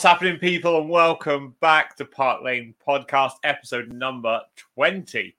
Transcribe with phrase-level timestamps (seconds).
[0.00, 4.40] What's happening, people, and welcome back to Park Lane Podcast, episode number
[4.74, 5.36] 20.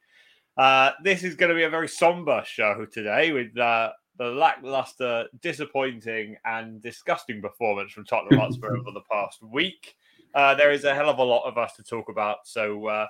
[0.56, 3.90] Uh, this is going to be a very somber show today with uh,
[4.20, 9.96] the lackluster, disappointing, and disgusting performance from Tottenham Hotspur over the past week.
[10.36, 13.08] Uh, there is a hell of a lot of us to talk about, so uh,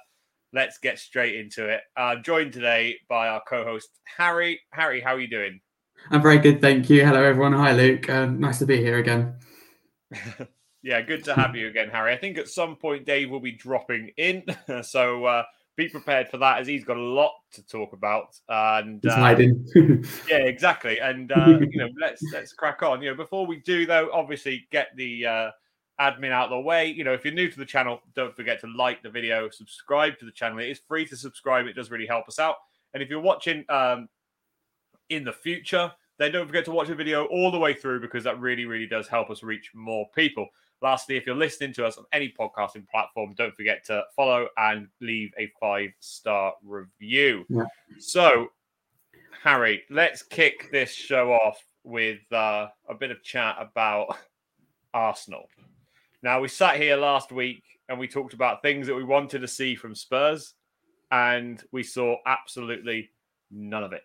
[0.54, 1.82] let's get straight into it.
[1.98, 4.62] I'm joined today by our co host, Harry.
[4.72, 5.60] Harry, how are you doing?
[6.12, 7.06] I'm very good, thank you.
[7.06, 7.52] Hello, everyone.
[7.52, 8.10] Hi, Luke.
[8.10, 9.36] Um, nice to be here again.
[10.84, 12.14] yeah, good to have you again, Harry.
[12.14, 14.44] I think at some point Dave will be dropping in,
[14.82, 15.44] so uh,
[15.76, 18.38] be prepared for that as he's got a lot to talk about.
[18.50, 19.68] And uh, hiding.
[20.30, 21.00] yeah, exactly.
[21.00, 23.02] And uh, you know, let's let's crack on.
[23.02, 25.52] You know, before we do though, obviously get the uh,
[26.00, 26.88] admin out of the way.
[26.88, 30.18] You know, if you're new to the channel, don't forget to like the video, subscribe
[30.20, 30.60] to the channel.
[30.60, 31.68] It is free to subscribe.
[31.68, 32.56] It does really help us out.
[32.94, 34.10] And if you're watching um,
[35.10, 38.24] in the future, then don't forget to watch the video all the way through because
[38.24, 40.48] that really, really does help us reach more people.
[40.82, 44.88] Lastly, if you're listening to us on any podcasting platform, don't forget to follow and
[45.00, 47.46] leave a five star review.
[47.50, 47.66] Yeah.
[48.00, 48.48] So,
[49.44, 54.18] Harry, let's kick this show off with uh, a bit of chat about
[54.94, 55.48] Arsenal.
[56.24, 59.48] Now, we sat here last week and we talked about things that we wanted to
[59.48, 60.54] see from Spurs,
[61.12, 63.12] and we saw absolutely
[63.52, 64.04] none of it.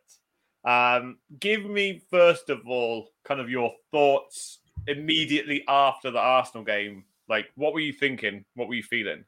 [0.69, 7.05] Um, give me, first of all, kind of your thoughts immediately after the Arsenal game.
[7.29, 8.45] Like, what were you thinking?
[8.55, 9.25] What were you feeling?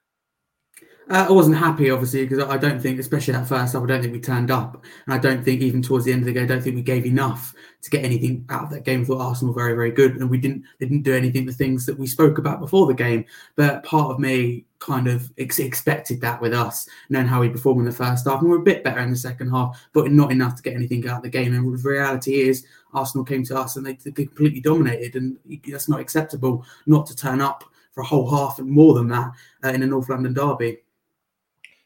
[1.10, 4.02] Uh, I wasn't happy, obviously, because I don't think, especially that first half, I don't
[4.02, 4.84] think we turned up.
[5.06, 6.82] And I don't think, even towards the end of the game, I don't think we
[6.82, 9.00] gave enough to get anything out of that game.
[9.00, 10.16] I thought Arsenal very, very good.
[10.16, 13.24] And we didn't didn't do anything, the things that we spoke about before the game.
[13.56, 17.80] But part of me kind of ex- expected that with us, knowing how we performed
[17.80, 18.40] in the first half.
[18.40, 21.06] And we're a bit better in the second half, but not enough to get anything
[21.08, 21.54] out of the game.
[21.54, 25.16] And the reality is, Arsenal came to us and they, they completely dominated.
[25.16, 29.08] And that's not acceptable not to turn up for a whole half and more than
[29.08, 29.32] that
[29.64, 30.78] uh, in a North London derby.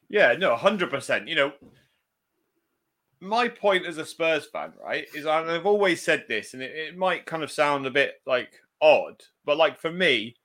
[0.09, 1.27] Yeah, no, hundred percent.
[1.27, 1.53] You know,
[3.21, 6.99] my point as a Spurs fan, right, is I've always said this, and it, it
[6.99, 10.37] might kind of sound a bit like odd, but like for me,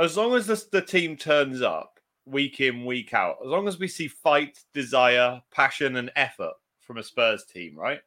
[0.00, 3.78] as long as the, the team turns up week in, week out, as long as
[3.78, 8.00] we see fight, desire, passion, and effort from a Spurs team, right?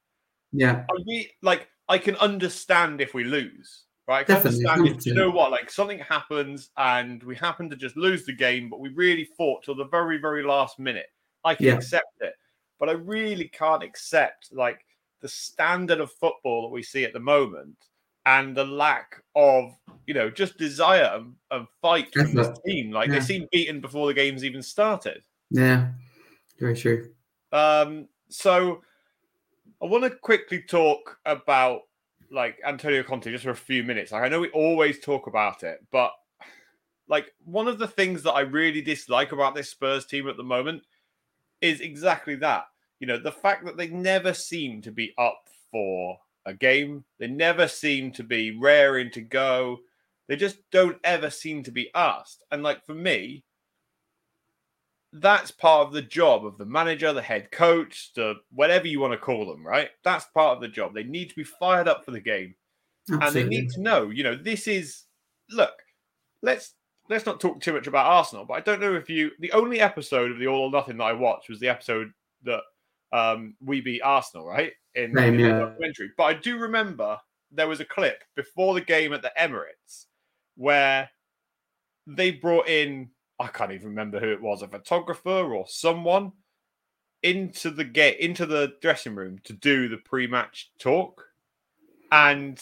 [0.52, 0.86] Yeah.
[0.90, 4.30] I mean, like I can understand if we lose, right?
[4.30, 8.26] I understand if, you know what, like something happens and we happen to just lose
[8.26, 11.08] the game, but we really fought till the very, very last minute.
[11.44, 11.74] I can yeah.
[11.74, 12.34] accept it.
[12.80, 14.86] But I really can't accept like
[15.22, 17.78] the standard of football that we see at the moment
[18.26, 19.76] and the lack of,
[20.08, 22.92] you know, just desire and, and fight from this team.
[22.92, 23.16] Like yeah.
[23.16, 25.24] they seem beaten before the game's even started.
[25.50, 25.90] Yeah.
[26.60, 27.12] Very true.
[27.52, 28.82] Um, so
[29.82, 31.82] I want to quickly talk about
[32.32, 34.12] like Antonio Conte just for a few minutes.
[34.12, 36.12] Like I know we always talk about it, but
[37.08, 40.44] like one of the things that I really dislike about this Spurs team at the
[40.44, 40.84] moment
[41.62, 42.66] is exactly that.
[43.00, 47.04] You know, the fact that they never seem to be up for a game.
[47.20, 49.80] They never seem to be raring to go.
[50.28, 52.44] They just don't ever seem to be asked.
[52.52, 53.44] And like for me,
[55.14, 59.14] that's part of the job of the manager, the head coach, the whatever you want
[59.14, 59.90] to call them, right?
[60.04, 60.94] That's part of the job.
[60.94, 62.56] They need to be fired up for the game.
[63.12, 63.28] Absolutely.
[63.28, 65.04] And they need to know, you know, this is
[65.52, 65.74] look,
[66.42, 66.74] let's
[67.10, 69.82] let's not talk too much about Arsenal, but I don't know if you the only
[69.82, 72.12] episode of the All or Nothing that I watched was the episode
[72.44, 72.62] that
[73.12, 74.74] um we beat Arsenal, right?
[74.96, 75.48] In, Same, in yeah.
[75.48, 76.12] the documentary.
[76.18, 77.18] But I do remember
[77.52, 80.06] there was a clip before the game at the Emirates
[80.56, 81.10] where
[82.06, 83.10] they brought in
[83.40, 86.32] I can't even remember who it was, a photographer or someone
[87.24, 91.26] into the get into the dressing room to do the pre-match talk.
[92.12, 92.62] And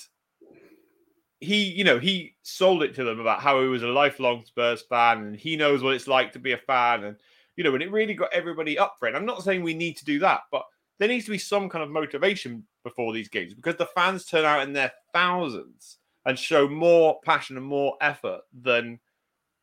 [1.40, 4.84] he, you know, he sold it to them about how he was a lifelong Spurs
[4.84, 7.04] fan and he knows what it's like to be a fan.
[7.04, 7.18] And,
[7.56, 9.16] you know, and it really got everybody up for it.
[9.16, 10.64] I'm not saying we need to do that, but
[11.02, 14.46] there needs to be some kind of motivation before these games because the fans turn
[14.46, 19.00] out in their thousands and show more passion and more effort than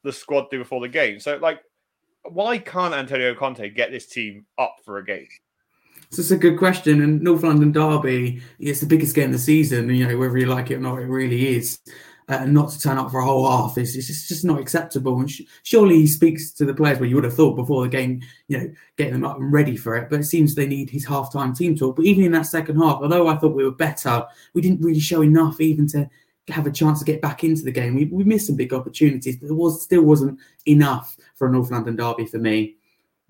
[0.02, 1.20] the squad do before the game.
[1.20, 1.60] So, like,
[2.24, 5.28] why can't Antonio Conte get this team up for a game?
[6.10, 7.02] So it's a good question.
[7.02, 9.94] And North London Derby, it's the biggest game of the season.
[9.94, 11.78] You know, whether you like it or not, it really is.
[12.28, 14.60] Uh, and not to turn up for a whole half is it's just, just not
[14.60, 15.18] acceptable.
[15.18, 17.88] And sh- surely he speaks to the players where you would have thought before the
[17.88, 20.10] game, you know, getting them up and ready for it.
[20.10, 21.96] But it seems they need his halftime team talk.
[21.96, 25.00] But even in that second half, although I thought we were better, we didn't really
[25.00, 26.10] show enough even to
[26.48, 27.94] have a chance to get back into the game.
[27.94, 31.70] We, we missed some big opportunities, but it was still wasn't enough for a North
[31.70, 32.76] London derby for me.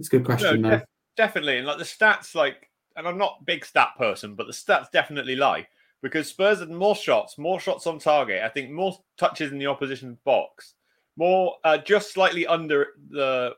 [0.00, 0.84] It's a good question, no, def-
[1.16, 4.90] definitely, and like the stats, like, and I'm not big stat person, but the stats
[4.92, 5.66] definitely lie
[6.02, 8.42] because Spurs had more shots, more shots on target.
[8.42, 10.74] I think more touches in the opposition box,
[11.16, 13.54] more uh, just slightly under the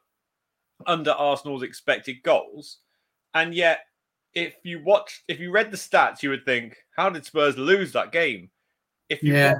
[0.86, 2.78] under Arsenal's expected goals,
[3.34, 3.80] and yet
[4.34, 7.92] if you watch if you read the stats, you would think, how did Spurs lose
[7.92, 8.50] that game?
[9.08, 9.54] If you Yeah.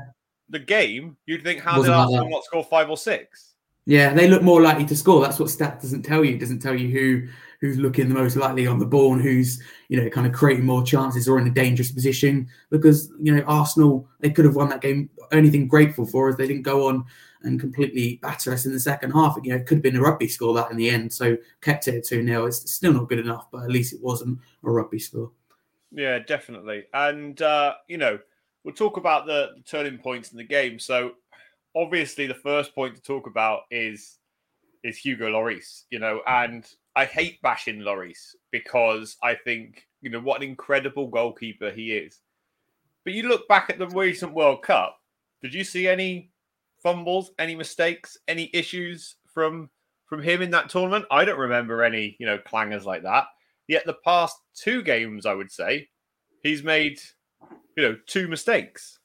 [0.49, 3.55] the game, you'd think, how Wasn't did Arsenal not score five or six?
[3.87, 5.21] Yeah, they look more likely to score.
[5.21, 6.35] That's what stat doesn't tell you.
[6.35, 7.29] It doesn't tell you who
[7.61, 10.65] who's looking the most likely on the ball and who's you know kind of creating
[10.65, 12.49] more chances or in a dangerous position.
[12.71, 15.11] Because you know Arsenal, they could have won that game.
[15.33, 17.05] Only thing grateful for is they didn't go on
[17.43, 19.39] and completely batter us in the second half.
[19.43, 21.13] You know, it could have been a rugby score that in the end.
[21.13, 24.39] So kept it two 0 It's still not good enough, but at least it wasn't
[24.65, 25.31] a rugby score.
[25.93, 26.85] Yeah, definitely.
[26.95, 28.19] And uh, you know,
[28.65, 30.79] we'll talk about the turning points in the game.
[30.79, 31.13] So
[31.75, 34.19] obviously the first point to talk about is
[34.85, 36.67] is Hugo Lloris, you know, and
[36.97, 42.21] I hate bashing Lloris because I think, you know, what an incredible goalkeeper he is.
[43.05, 44.99] But you look back at the recent World Cup,
[45.43, 46.31] did you see any
[46.83, 49.71] fumbles, any mistakes, any issues from
[50.07, 51.07] from him in that tournament?
[51.11, 53.27] I don't remember any, you know, clangers like that.
[53.69, 55.89] Yet the past two games, I would say,
[56.43, 57.01] he's made,
[57.77, 59.00] you know, two mistakes.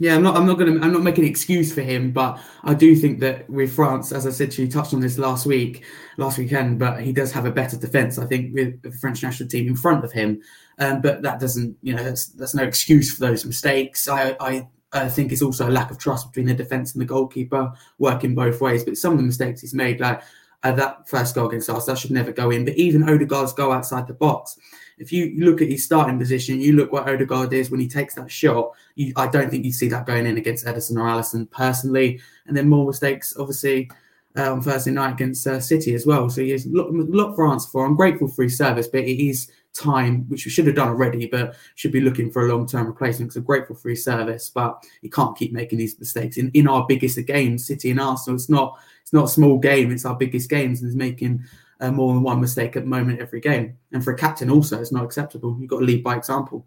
[0.00, 0.34] Yeah, I'm not.
[0.34, 0.82] I'm not going to.
[0.82, 4.26] I'm not making an excuse for him, but I do think that with France, as
[4.26, 5.84] I said to you, touched on this last week,
[6.16, 6.78] last weekend.
[6.78, 9.76] But he does have a better defense, I think, with the French national team in
[9.76, 10.40] front of him.
[10.78, 14.08] Um, but that doesn't, you know, that's that's no excuse for those mistakes.
[14.08, 17.06] I, I I think it's also a lack of trust between the defense and the
[17.06, 18.84] goalkeeper, working both ways.
[18.84, 20.22] But some of the mistakes he's made, like
[20.62, 22.64] uh, that first goal against us, that should never go in.
[22.64, 24.58] But even Odegaard's goal outside the box,
[25.00, 28.14] if you look at his starting position, you look what Odegaard is when he takes
[28.14, 28.72] that shot.
[28.96, 32.20] You, I don't think you see that going in against Ederson or Alisson personally.
[32.46, 33.90] And then more mistakes, obviously,
[34.36, 36.28] uh, on Thursday night against uh, City as well.
[36.28, 37.86] So he has a lot, lot for answer for.
[37.86, 41.26] I'm grateful for his service, but it is time, which we should have done already,
[41.26, 43.32] but should be looking for a long term replacement.
[43.32, 46.84] So grateful for his service, but he can't keep making these mistakes in, in our
[46.86, 48.36] biggest of games, City and Arsenal.
[48.36, 49.90] It's not it's not a small game.
[49.90, 51.42] It's our biggest games, and he's making
[51.80, 53.76] uh, more than one mistake at the moment every game.
[53.92, 55.56] And for a captain, also, it's not acceptable.
[55.58, 56.66] You've got to lead by example.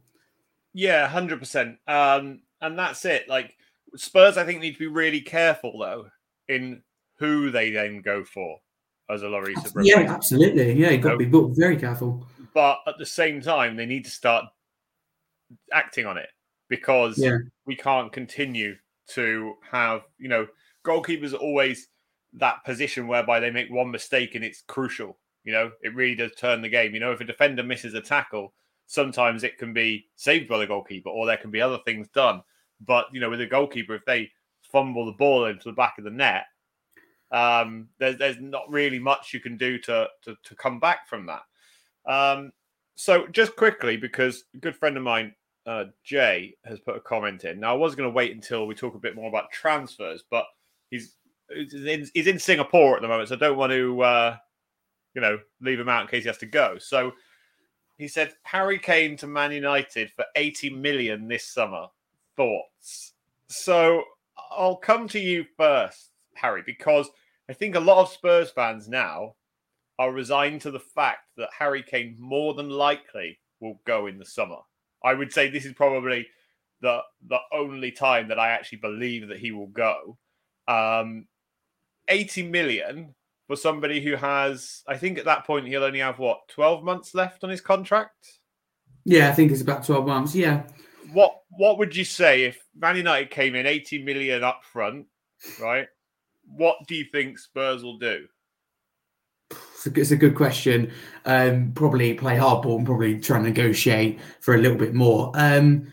[0.73, 1.77] Yeah, hundred percent.
[1.87, 3.29] Um, and that's it.
[3.29, 3.55] Like
[3.95, 6.07] Spurs, I think need to be really careful though
[6.47, 6.81] in
[7.17, 8.59] who they then go for
[9.09, 10.73] as a Lloris Yeah, absolutely.
[10.73, 12.25] Yeah, you've got to be very careful.
[12.53, 14.45] But at the same time, they need to start
[15.71, 16.29] acting on it
[16.69, 17.37] because Yeah.
[17.65, 18.75] we can't continue
[19.09, 20.47] to have you know
[20.85, 21.89] goalkeepers always
[22.35, 25.17] that position whereby they make one mistake and it's crucial.
[25.43, 26.93] You know, it really does turn the game.
[26.93, 28.53] You know, if a defender misses a tackle,
[28.87, 32.41] sometimes it can be saved by the goalkeeper or there can be other things done.
[32.81, 34.31] But, you know, with a goalkeeper, if they
[34.61, 36.45] fumble the ball into the back of the net,
[37.31, 41.27] um, there's, there's not really much you can do to, to, to come back from
[41.27, 41.41] that.
[42.05, 42.51] Um,
[42.95, 45.33] so, just quickly, because a good friend of mine,
[45.65, 47.59] uh, Jay, has put a comment in.
[47.59, 50.45] Now, I was going to wait until we talk a bit more about transfers, but
[50.91, 51.15] he's
[51.49, 54.37] he's in, he's in Singapore at the moment, so I don't want to, uh,
[55.13, 56.77] you know, leave him out in case he has to go.
[56.77, 57.13] So
[57.97, 61.87] he said Harry Kane to Man United for 80 million this summer.
[62.35, 63.13] Thoughts?
[63.47, 64.03] So
[64.51, 67.09] I'll come to you first, Harry, because
[67.49, 69.35] I think a lot of Spurs fans now
[69.99, 74.25] are resigned to the fact that Harry Kane more than likely will go in the
[74.25, 74.57] summer.
[75.03, 76.27] I would say this is probably
[76.81, 80.17] the the only time that I actually believe that he will go.
[80.67, 81.27] Um,
[82.07, 83.15] 80 million
[83.47, 87.13] for somebody who has, I think at that point he'll only have what 12 months
[87.13, 88.39] left on his contract.
[89.05, 90.35] Yeah, I think it's about 12 months.
[90.35, 90.63] Yeah.
[91.11, 95.05] What what would you say if Man United came in 80 million up front,
[95.61, 95.87] right?
[96.45, 98.25] What do you think Spurs will do?
[99.51, 100.91] It's a, it's a good question.
[101.25, 105.31] Um, probably play hardball and probably try and negotiate for a little bit more.
[105.35, 105.91] Um,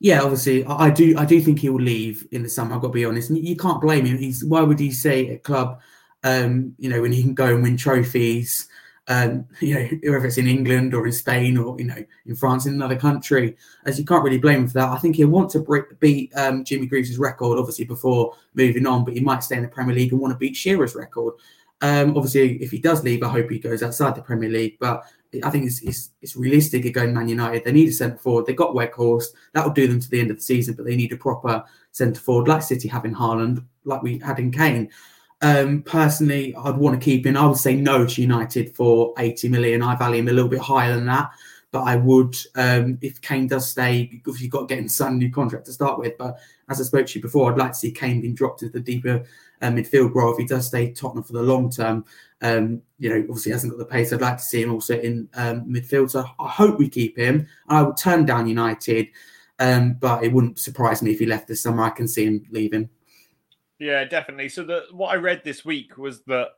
[0.00, 1.16] yeah, obviously, I, I do.
[1.18, 2.74] I do think he will leave in the summer.
[2.74, 3.30] I've got to be honest.
[3.30, 4.18] And you can't blame him.
[4.18, 5.80] He's why would he stay at club?
[6.24, 8.68] Um, you know, when he can go and win trophies.
[9.10, 12.66] Um, you know, whether it's in England or in Spain or you know in France
[12.66, 14.90] in another country, as you can't really blame him for that.
[14.90, 19.14] I think he'll want to beat um, Jimmy Greaves' record, obviously before moving on, but
[19.14, 21.34] he might stay in the Premier League and want to beat Shearer's record.
[21.80, 24.78] Um, obviously, if he does leave, I hope he goes outside the Premier League.
[24.80, 25.04] But
[25.44, 27.64] I think it's, it's, it's realistic at going Man United.
[27.64, 28.46] They need a centre forward.
[28.46, 29.28] They got Weghorst.
[29.52, 31.64] That will do them to the end of the season, but they need a proper
[31.92, 34.90] centre forward like City have in Haaland, like we had in Kane.
[35.40, 37.36] Um, personally, I'd want to keep him.
[37.36, 39.82] I would say no to United for 80 million.
[39.82, 41.30] I value him a little bit higher than that.
[41.70, 45.18] But I would, um, if Kane does stay, because you've got to get him some
[45.18, 46.16] new contract to start with.
[46.16, 46.38] But
[46.70, 48.80] as I spoke to you before, I'd like to see Kane being dropped to the
[48.80, 49.24] deeper
[49.60, 52.04] uh, midfield role if he does stay Tottenham for the long term.
[52.40, 54.12] Um, you know, obviously hasn't got the pace.
[54.12, 56.10] I'd like to see him also in um, midfield.
[56.10, 57.46] So I hope we keep him.
[57.68, 59.08] I would turn down United,
[59.58, 61.82] um, but it wouldn't surprise me if he left this summer.
[61.82, 62.88] I can see him leaving.
[63.78, 64.48] Yeah, definitely.
[64.48, 66.48] So the what I read this week was that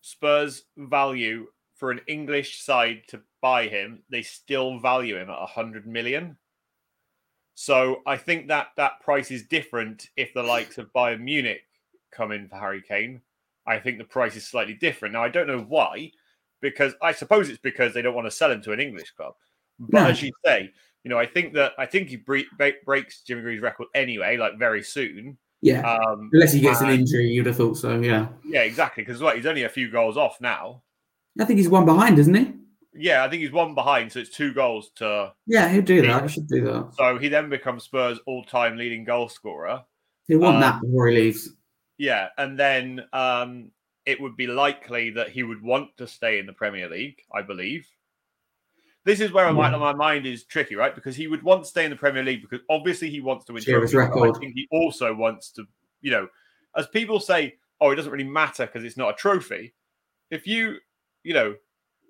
[0.00, 5.86] Spurs value for an English side to buy him, they still value him at 100
[5.86, 6.36] million.
[7.54, 11.62] So I think that that price is different if the likes of Bayern Munich
[12.10, 13.22] come in for Harry Kane.
[13.66, 15.14] I think the price is slightly different.
[15.14, 16.12] Now I don't know why,
[16.60, 19.34] because I suppose it's because they don't want to sell him to an English club.
[19.78, 20.06] But no.
[20.08, 20.70] as you say,
[21.02, 22.40] you know, I think that I think he bre-
[22.84, 25.38] breaks Jimmy Green's record anyway, like very soon.
[25.62, 25.80] Yeah.
[25.82, 28.00] Um, Unless he gets and, an injury, you'd have thought so.
[28.00, 28.28] Yeah.
[28.44, 29.02] Yeah, exactly.
[29.02, 30.82] Because what he's only a few goals off now.
[31.38, 32.52] I think he's one behind, isn't he?
[32.94, 35.32] Yeah, I think he's one behind, so it's two goals to.
[35.46, 36.22] Yeah, he'll do that.
[36.22, 36.94] He should do that.
[36.94, 39.84] So he then becomes Spurs' all-time leading goal scorer.
[40.26, 41.50] He won um, that before he leaves.
[41.98, 43.70] Yeah, and then um,
[44.06, 47.42] it would be likely that he would want to stay in the Premier League, I
[47.42, 47.86] believe.
[49.04, 49.52] This is where yeah.
[49.52, 50.94] my mind is tricky, right?
[50.94, 53.52] Because he would want to stay in the Premier League because obviously he wants to
[53.52, 53.94] win trophies.
[53.94, 54.34] Record.
[54.34, 55.64] I think he also wants to,
[56.00, 56.26] you know,
[56.76, 59.74] as people say, oh, it doesn't really matter because it's not a trophy.
[60.32, 60.78] If you,
[61.26, 61.56] you know,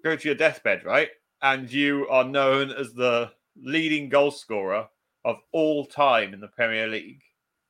[0.04, 1.08] go to your deathbed, right,
[1.40, 4.86] and you are known as the leading goal scorer
[5.24, 7.22] of all time in the Premier League,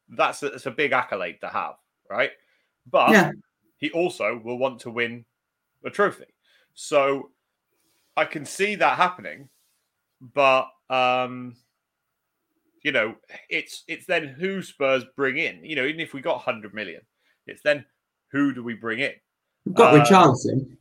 [0.09, 1.75] that's a, that's a big accolade to have,
[2.11, 2.33] right?
[2.91, 3.31] But yeah.
[3.79, 5.25] he also will want to win
[5.85, 6.27] a trophy.
[6.75, 7.31] So
[8.17, 9.49] I can see that happening,
[10.21, 11.55] but um,
[12.83, 13.15] you know,
[13.49, 15.65] it's it's then who Spurs bring in.
[15.65, 17.03] You know, even if we got hundred million,
[17.47, 17.85] it's then
[18.33, 19.13] who do we bring in?
[19.65, 20.77] We've got uh, Richarlison.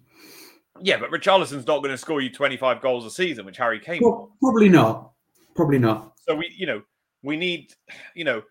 [0.82, 3.80] Yeah, but Richarlison's not going to score you twenty five goals a season, which Harry
[3.80, 4.02] Kane.
[4.04, 5.12] Well, probably not.
[5.56, 6.14] Probably not.
[6.28, 6.82] So we, you know,
[7.24, 7.74] we need,
[8.14, 8.44] you know,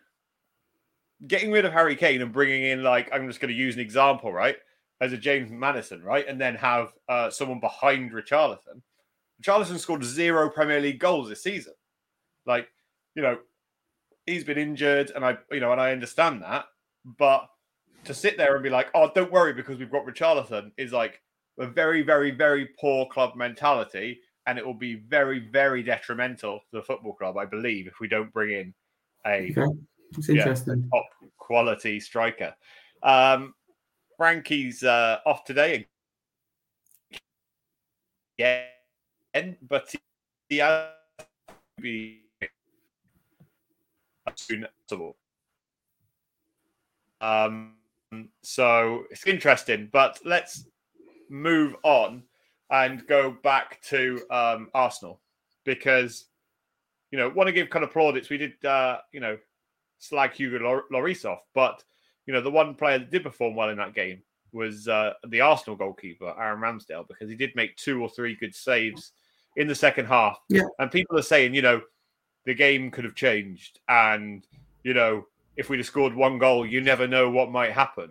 [1.27, 3.81] getting rid of Harry Kane and bringing in like I'm just going to use an
[3.81, 4.57] example, right?
[5.01, 6.27] as a James Maddison, right?
[6.27, 8.81] And then have uh, someone behind Richarlison.
[9.43, 11.75] Richarlison scored zero Premier League goals this season.
[12.47, 12.69] Like,
[13.15, 13.39] you know,
[14.27, 16.67] he's been injured, and I, you know, and I understand that.
[17.05, 17.49] But
[18.05, 21.21] to sit there and be like, "Oh, don't worry, because we've got Richarlison," is like
[21.59, 26.79] a very, very, very poor club mentality, and it will be very, very detrimental to
[26.79, 28.75] the football club, I believe, if we don't bring in
[29.27, 30.35] a okay.
[30.35, 31.07] yeah, top
[31.39, 32.55] quality striker.
[33.03, 33.55] Um,
[34.17, 35.87] Frankie's uh, off today
[38.39, 39.93] again, but
[40.49, 40.89] he has
[41.49, 42.23] to be
[44.27, 45.17] as soon as possible.
[47.21, 47.75] Um,
[48.43, 50.67] so it's interesting, but let's
[51.35, 52.23] move on
[52.71, 55.21] and go back to um, Arsenal
[55.65, 56.27] because
[57.11, 58.31] you know want to give kind of plaudits.
[58.31, 59.39] We did uh, you know
[59.99, 61.83] slag Hugo Lloris off, but
[62.27, 64.23] you know, the one player that did perform well in that game
[64.53, 68.55] was uh, the Arsenal goalkeeper, Aaron Ramsdale, because he did make two or three good
[68.55, 69.13] saves
[69.57, 70.39] in the second half.
[70.49, 70.63] Yeah.
[70.79, 71.83] And people are saying, you know,
[72.47, 73.81] the game could have changed.
[73.89, 74.47] And,
[74.85, 75.27] you know,
[75.57, 78.11] if we'd have scored one goal, you never know what might happen.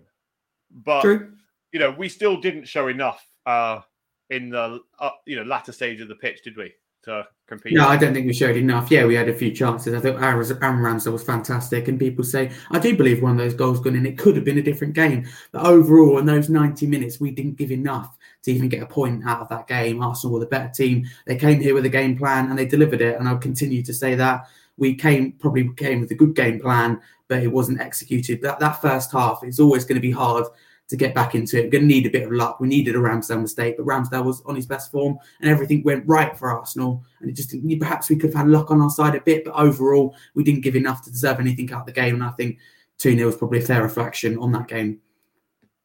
[0.72, 1.34] But, True.
[1.74, 3.82] You know, we still didn't show enough uh,
[4.30, 6.72] in the, uh, you know, latter stage of the pitch, did we?
[7.04, 7.74] To compete.
[7.74, 8.90] No, I don't think we showed enough.
[8.90, 9.94] Yeah, we had a few chances.
[9.94, 13.82] I thought Ramsdale was fantastic, and people say I do believe one of those goals
[13.82, 14.06] gone in.
[14.06, 17.58] It could have been a different game, but overall, in those ninety minutes, we didn't
[17.58, 20.02] give enough to even get a point out of that game.
[20.02, 21.06] Arsenal were the better team.
[21.28, 23.94] They came here with a game plan and they delivered it, and I'll continue to
[23.94, 28.42] say that we came probably came with a good game plan, but it wasn't executed.
[28.42, 30.46] That that first half is always going to be hard
[30.94, 31.64] to get back into it.
[31.64, 32.60] We're going to need a bit of luck.
[32.60, 36.08] We needed a Ramsdale mistake, but Ramsdale was on his best form and everything went
[36.08, 37.04] right for Arsenal.
[37.20, 39.56] And it just perhaps we could have had luck on our side a bit, but
[39.56, 42.14] overall we didn't give enough to deserve anything out of the game.
[42.14, 42.60] And I think
[43.00, 45.00] 2 0 was probably a fair reflection on that game.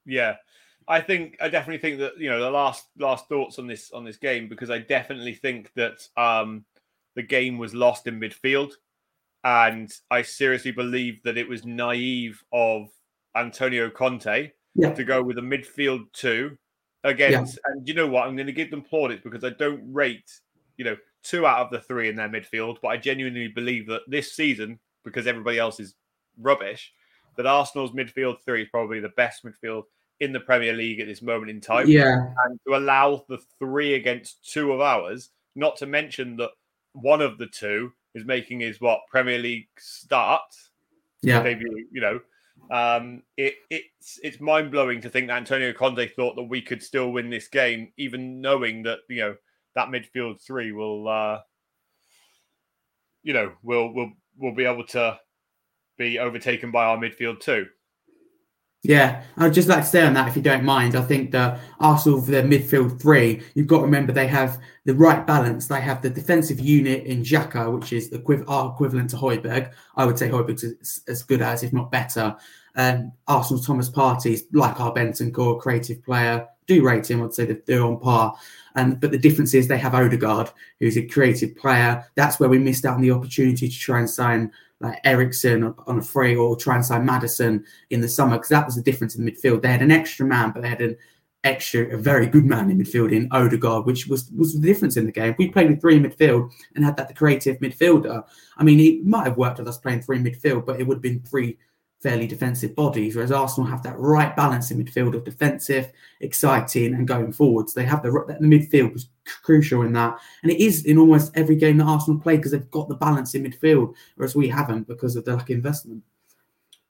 [0.04, 0.36] Yeah.
[0.86, 4.04] I think I definitely think that you know the last last thoughts on this on
[4.04, 6.66] this game because I definitely think that um
[7.14, 8.72] the game was lost in midfield
[9.44, 12.88] and I seriously believe that it was naive of
[13.34, 14.94] Antonio Conte yeah.
[14.94, 16.56] to go with a midfield two
[17.04, 17.56] against.
[17.56, 17.72] Yeah.
[17.72, 18.26] And you know what?
[18.26, 20.30] I'm going to give them plaudits because I don't rate,
[20.76, 24.02] you know, two out of the three in their midfield, but I genuinely believe that
[24.08, 25.94] this season, because everybody else is
[26.40, 26.92] rubbish,
[27.36, 29.84] that Arsenal's midfield three is probably the best midfield
[30.20, 31.88] in the Premier League at this moment in time.
[31.88, 32.32] Yeah.
[32.44, 36.50] And to allow the three against two of ours, not to mention that
[36.92, 40.42] one of the two is making his what Premier League start.
[41.22, 41.42] Yeah.
[41.42, 42.20] Maybe, you know,
[42.70, 46.82] um, it, it's it's mind blowing to think that Antonio Conte thought that we could
[46.82, 49.36] still win this game, even knowing that you know
[49.74, 51.38] that midfield three will, uh,
[53.22, 55.18] you know, will will will be able to
[55.96, 57.66] be overtaken by our midfield too.
[58.88, 60.96] Yeah, I'd just like to say on that, if you don't mind.
[60.96, 64.94] I think that Arsenal, for their midfield three, you've got to remember they have the
[64.94, 65.66] right balance.
[65.66, 69.72] They have the defensive unit in Xhaka, which is equivalent to Højbjerg.
[69.96, 72.34] I would say Højbjerg's as, as good as, if not better.
[72.76, 76.46] And Arsenal's Thomas Partey's like our Bentancur creative player.
[76.66, 78.38] Do rate him, I'd say they're on par.
[78.74, 82.06] And but the difference is they have Odegaard, who's a creative player.
[82.14, 85.98] That's where we missed out on the opportunity to try and sign like Eriksen on
[85.98, 89.16] a free or try and sign Maddison in the summer because that was the difference
[89.16, 89.62] in the midfield.
[89.62, 90.96] They had an extra man, but they had an
[91.44, 95.06] extra, a very good man in midfield in Odegaard, which was was the difference in
[95.06, 95.34] the game.
[95.38, 98.24] We played with three in midfield and had that the creative midfielder.
[98.56, 101.02] I mean, it might have worked with us playing three midfield, but it would have
[101.02, 101.58] been three
[102.00, 105.90] fairly defensive bodies, whereas Arsenal have that right balance in midfield of defensive,
[106.20, 107.74] exciting, and going forwards.
[107.74, 109.08] They have the the midfield was
[109.42, 112.70] crucial in that, and it is in almost every game that Arsenal play because they've
[112.70, 116.02] got the balance in midfield, whereas we haven't because of the lack of investment.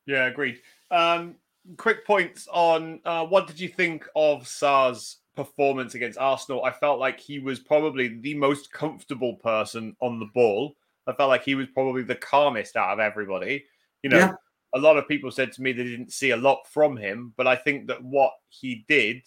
[0.07, 0.61] Yeah, agreed.
[0.91, 1.37] Um,
[1.77, 5.19] quick points on uh, what did you think of Sarr's?
[5.39, 6.65] performance against Arsenal?
[6.65, 10.75] I felt like he was probably the most comfortable person on the ball.
[11.07, 13.65] I felt like he was probably the calmest out of everybody.
[14.03, 14.33] You know, yeah.
[14.75, 17.47] A lot of people said to me they didn't see a lot from him, but
[17.47, 19.23] I think that what he did,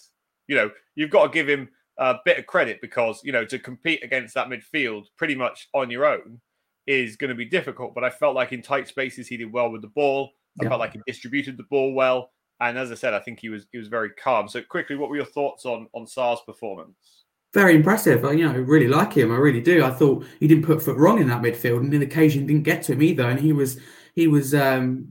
[0.48, 3.60] you know, you've got to give him a bit of credit because, you know, to
[3.60, 6.40] compete against that midfield pretty much on your own
[6.88, 7.94] is going to be difficult.
[7.96, 10.32] But I felt like in tight spaces he did well with the ball.
[10.60, 10.70] I yeah.
[10.70, 13.66] felt like he distributed the ball well, and as I said, I think he was
[13.72, 14.50] he was very calm.
[14.50, 17.24] So quickly, what were your thoughts on on Sarr's performance?
[17.54, 18.24] Very impressive.
[18.26, 19.32] I, you know, really like him.
[19.32, 19.84] I really do.
[19.84, 22.84] I thought he didn't put foot wrong in that midfield, and the occasion didn't get
[22.84, 23.30] to him either.
[23.30, 23.80] And he was
[24.14, 25.08] he was um,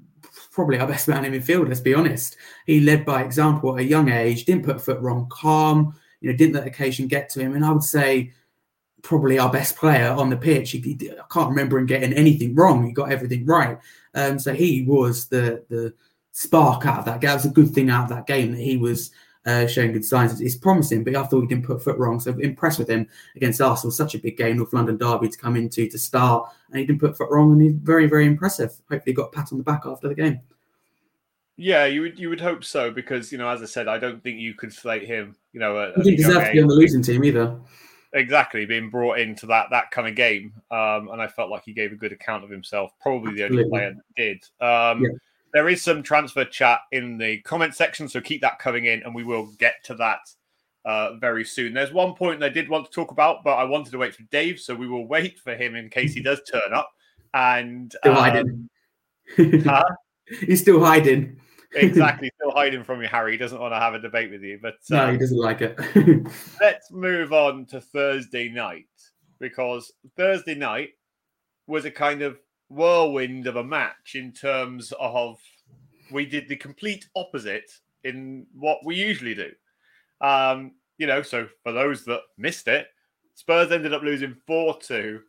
[0.50, 1.68] probably our best man in midfield.
[1.68, 2.36] Let's be honest.
[2.66, 4.44] He led by example at a young age.
[4.44, 5.26] Didn't put foot wrong.
[5.30, 5.94] Calm.
[6.20, 7.54] You know, didn't let occasion get to him.
[7.54, 8.32] And I would say
[9.02, 10.72] probably our best player on the pitch.
[10.72, 12.84] He, he, I can't remember him getting anything wrong.
[12.84, 13.78] He got everything right.
[14.14, 15.94] Um, so he was the the
[16.32, 17.20] spark out of that.
[17.20, 19.10] That was a good thing out of that game that he was
[19.46, 20.40] uh, showing good signs.
[20.40, 22.20] It's promising, but I thought he didn't put foot wrong.
[22.20, 23.90] So impressed with him against Arsenal.
[23.90, 27.00] Such a big game, North London derby to come into to start, and he didn't
[27.00, 28.72] put foot wrong, and he's very very impressive.
[28.90, 30.40] Hopefully, got a pat on the back after the game.
[31.56, 34.22] Yeah, you would you would hope so because you know, as I said, I don't
[34.22, 35.36] think you could slate him.
[35.52, 37.58] You know, a, he didn't deserve to be on the losing team either
[38.12, 41.72] exactly being brought into that that kind of game, um, and I felt like he
[41.72, 42.92] gave a good account of himself.
[43.00, 44.44] Probably the only player that did.
[44.60, 45.10] Um, yeah.
[45.52, 49.14] There is some transfer chat in the comment section, so keep that coming in, and
[49.14, 50.20] we will get to that
[50.84, 51.74] uh, very soon.
[51.74, 54.22] There's one point I did want to talk about, but I wanted to wait for
[54.24, 56.90] Dave, so we will wait for him in case he does turn up.
[57.32, 58.68] And still um, hiding.
[59.64, 59.84] huh?
[60.46, 61.40] He's still hiding
[61.72, 63.32] exactly still hiding from you, Harry.
[63.32, 64.58] He doesn't want to have a debate with you.
[64.60, 65.78] But no, he um, doesn't like it.
[66.60, 68.86] let's move on to Thursday night
[69.38, 70.90] because Thursday night
[71.66, 72.38] was a kind of
[72.70, 75.38] whirlwind of a match in terms of
[76.10, 77.70] we did the complete opposite
[78.04, 79.50] in what we usually do.
[80.20, 82.86] Um, you know, so for those that missed it,
[83.34, 85.20] Spurs ended up losing 4 2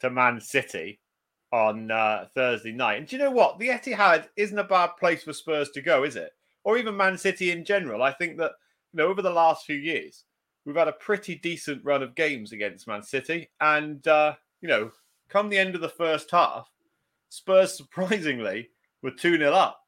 [0.00, 1.00] to Man City
[1.52, 2.98] on uh, Thursday night.
[2.98, 3.58] And do you know what?
[3.58, 6.32] The Etihad isn't a bad place for Spurs to go, is it?
[6.64, 8.02] Or even Man City in general.
[8.02, 8.52] I think that
[8.92, 10.24] you know over the last few years
[10.64, 14.90] we've had a pretty decent run of games against Man City, and uh, you know,
[15.34, 16.70] come the end of the first half,
[17.28, 18.70] Spurs surprisingly
[19.02, 19.80] were two 0 up,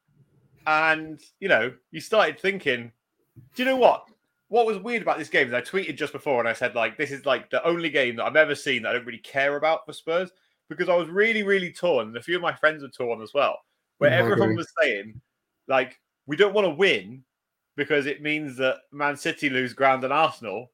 [0.67, 2.91] and you know, you started thinking,
[3.55, 4.05] do you know what?
[4.49, 6.97] What was weird about this game is I tweeted just before and I said like
[6.97, 9.57] this is like the only game that I've ever seen that I don't really care
[9.57, 10.31] about for Spurs
[10.69, 12.09] because I was really, really torn.
[12.09, 13.59] And a few of my friends were torn as well,
[13.99, 15.21] where oh, everyone was saying,
[15.69, 17.25] like, we don't want to win
[17.77, 20.71] because it means that Man City lose ground and Arsenal,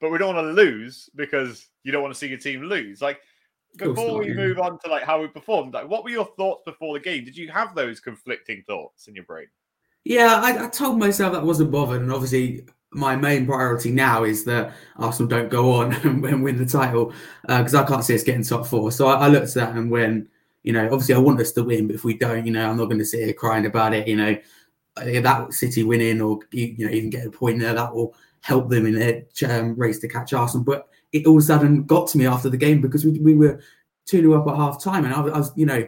[0.00, 3.02] but we don't want to lose because you don't want to see your team lose.
[3.02, 3.20] Like,
[3.76, 6.94] before we move on to like how we performed, like, what were your thoughts before
[6.94, 7.24] the game?
[7.24, 9.46] Did you have those conflicting thoughts in your brain?
[10.04, 14.44] Yeah, I, I told myself that wasn't bothered, and obviously my main priority now is
[14.44, 18.24] that Arsenal don't go on and win the title because uh, I can't see us
[18.24, 18.90] getting top four.
[18.90, 20.28] So I, I, looked at that and when,
[20.64, 22.76] you know, obviously I want us to win, but if we don't, you know, I'm
[22.76, 24.08] not going to sit here crying about it.
[24.08, 24.36] You know,
[24.96, 28.86] that City winning or you know even get a point there that will help them
[28.86, 30.64] in their um, race to catch Arsenal.
[30.64, 33.34] But it all of a sudden got to me after the game because we, we
[33.34, 33.60] were
[34.06, 35.86] two 0 up at half time, and I, I was, you know,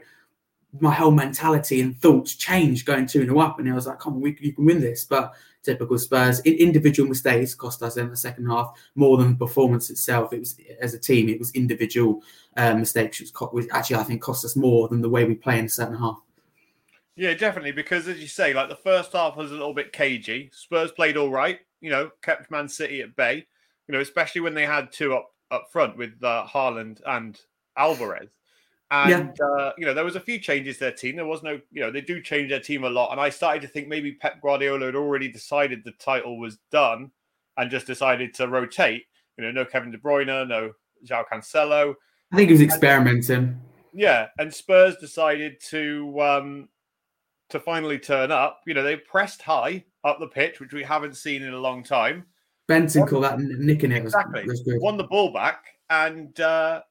[0.81, 3.59] my whole mentality and thoughts changed going 2 0 up.
[3.59, 5.05] And I was like, come on, we, you can win this.
[5.05, 9.91] But typical Spurs, individual mistakes cost us in the second half more than the performance
[9.91, 10.33] itself.
[10.33, 12.23] It was, as a team, it was individual
[12.57, 15.59] uh, mistakes, which, which actually I think cost us more than the way we play
[15.59, 16.21] in the second half.
[17.17, 17.73] Yeah, definitely.
[17.73, 20.51] Because as you say, like the first half was a little bit cagey.
[20.55, 23.47] Spurs played all right, you know, kept Man City at bay,
[23.93, 27.39] you know, especially when they had two up, up front with uh, Haaland and
[27.77, 28.31] Alvarez.
[28.91, 29.47] And yeah.
[29.47, 31.17] uh, you know, there was a few changes to their team.
[31.17, 33.13] There was no, you know, they do change their team a lot.
[33.13, 37.11] And I started to think maybe Pep Guardiola had already decided the title was done
[37.59, 39.03] and just decided to rotate.
[39.37, 40.73] You know, no Kevin De Bruyne, no
[41.07, 41.95] João Cancelo.
[42.33, 43.37] I think he was experimenting.
[43.37, 43.61] And,
[43.93, 46.69] yeah, and Spurs decided to um
[47.51, 48.63] to finally turn up.
[48.67, 51.83] You know, they pressed high up the pitch, which we haven't seen in a long
[51.83, 52.25] time.
[52.73, 54.03] Benson called that nicking it.
[54.03, 54.45] Exactly.
[54.47, 56.83] Was, was Won the ball back, and uh,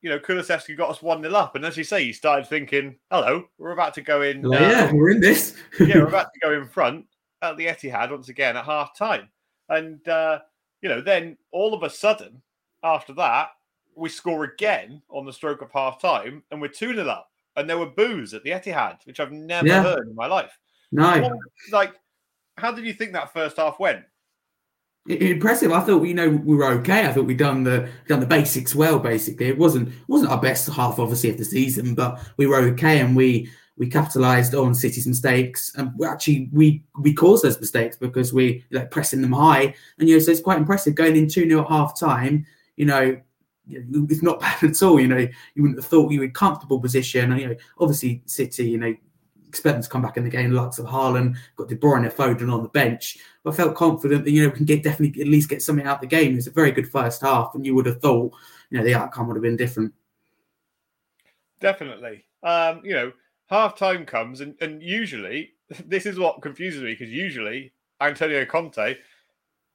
[0.00, 1.56] you know, Kulusevski got us one 0 up.
[1.56, 4.64] And as you say, you started thinking, "Hello, we're about to go in." like, uh,
[4.64, 5.56] yeah, we're in this.
[5.80, 7.06] yeah, we're about to go in front
[7.42, 9.28] at the Etihad once again at half time.
[9.68, 10.40] And, uh,
[10.82, 12.42] you know, then all of a sudden,
[12.82, 13.48] after that,
[13.96, 17.30] we score again on the stroke of half time and we're 2 0 up.
[17.56, 19.82] And there were boos at the Etihad, which I've never Yeah.
[19.82, 20.58] heard in my life.
[20.92, 21.38] no,
[21.72, 21.94] like,
[22.56, 24.04] how did you think that first half went?
[25.06, 25.70] Impressive.
[25.70, 27.06] I thought you know we were okay.
[27.06, 28.98] I thought we done the done the basics well.
[28.98, 33.00] Basically, it wasn't wasn't our best half, obviously, of the season, but we were okay,
[33.00, 38.32] and we we capitalised on City's mistakes, and actually we we caused those mistakes because
[38.32, 41.46] we like pressing them high, and you know so it's quite impressive going in two
[41.46, 42.46] 0 at half time.
[42.76, 43.20] You know.
[43.66, 45.26] It's not bad at all, you know.
[45.54, 48.76] You wouldn't have thought you were in comfortable position, and you know, obviously City, you
[48.76, 48.94] know,
[49.54, 50.50] expect them to come back in the game.
[50.50, 54.30] Lots of Haaland, got De Bruyne, Foden on the bench, but I felt confident that
[54.30, 56.36] you know we can get definitely at least get something out of the game.
[56.36, 58.32] It's a very good first half, and you would have thought
[58.70, 59.94] you know the outcome would have been different.
[61.60, 62.24] Definitely.
[62.42, 63.12] Um, you know,
[63.48, 65.52] half time comes, and, and usually,
[65.86, 68.96] this is what confuses me because usually Antonio Conte,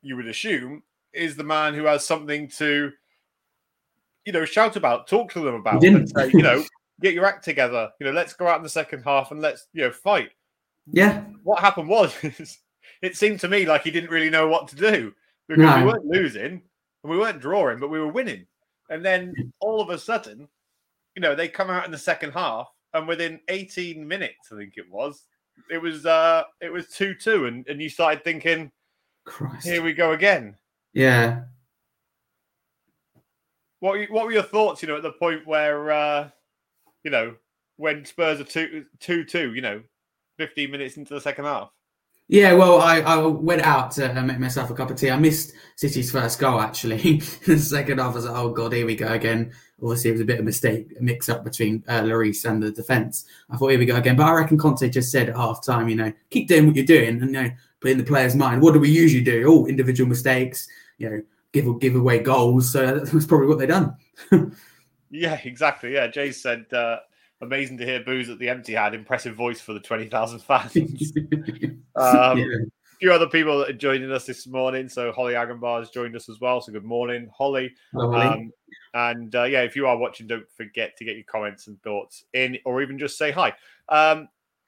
[0.01, 2.91] you would assume, is the man who has something to,
[4.25, 6.63] you know, shout about, talk to them about, and say, you know,
[7.01, 7.89] get your act together.
[7.99, 10.29] You know, let's go out in the second half and let's, you know, fight.
[10.91, 12.13] Yeah, What happened was,
[13.01, 15.13] it seemed to me like he didn't really know what to do
[15.47, 15.77] because No.
[15.77, 16.61] we weren't losing
[17.03, 18.45] and we weren't drawing, but we were winning.
[18.89, 20.47] And then all of a sudden,
[21.15, 24.73] you know, they come out in the second half, and within 18 minutes, I think
[24.77, 25.25] it was,
[25.69, 28.71] it was uh it was 2-2, and, and you started thinking,
[29.25, 29.67] Christ.
[29.67, 30.55] here we go again.
[30.93, 31.41] Yeah,
[33.79, 36.29] What what were your thoughts, you know, at the point where uh
[37.03, 37.35] you know,
[37.77, 39.81] when Spurs are 2 2-2, you know,
[40.37, 41.69] 15 minutes into the second half?
[42.29, 42.53] yeah.
[42.53, 45.09] Well, I, I went out to uh, make myself a cup of tea.
[45.09, 47.17] I missed City's first goal actually.
[47.47, 49.51] the second half, I was like, oh god, here we go again.
[49.81, 52.61] Obviously, it was a bit of a mistake, a mix up between uh, Lloris and
[52.61, 53.25] the defence.
[53.49, 54.15] I thought, here we go again.
[54.15, 56.85] But I reckon Conte just said at half time, you know, keep doing what you're
[56.85, 58.61] doing, and you know, put in the player's mind.
[58.61, 59.45] What do we usually do?
[59.47, 60.67] Oh, individual mistakes.
[60.99, 62.71] You know, give give away goals.
[62.71, 63.95] So that's probably what they done.
[65.09, 65.93] Yeah, exactly.
[65.93, 66.99] Yeah, Jay said uh
[67.41, 70.73] amazing to hear boos at the Etihad impressive voice for the 20,000 fans.
[71.95, 72.45] Um, Yeah.
[72.45, 74.89] A few other people that are joining us this morning.
[74.89, 76.59] So Holly Agenbar has joined us as well.
[76.59, 77.73] So good morning, Holly.
[77.95, 78.51] Um,
[78.93, 82.25] and uh, yeah, if you are watching, don't forget to get your comments and thoughts
[82.33, 83.53] in, or even just say hi.
[83.87, 84.27] Um,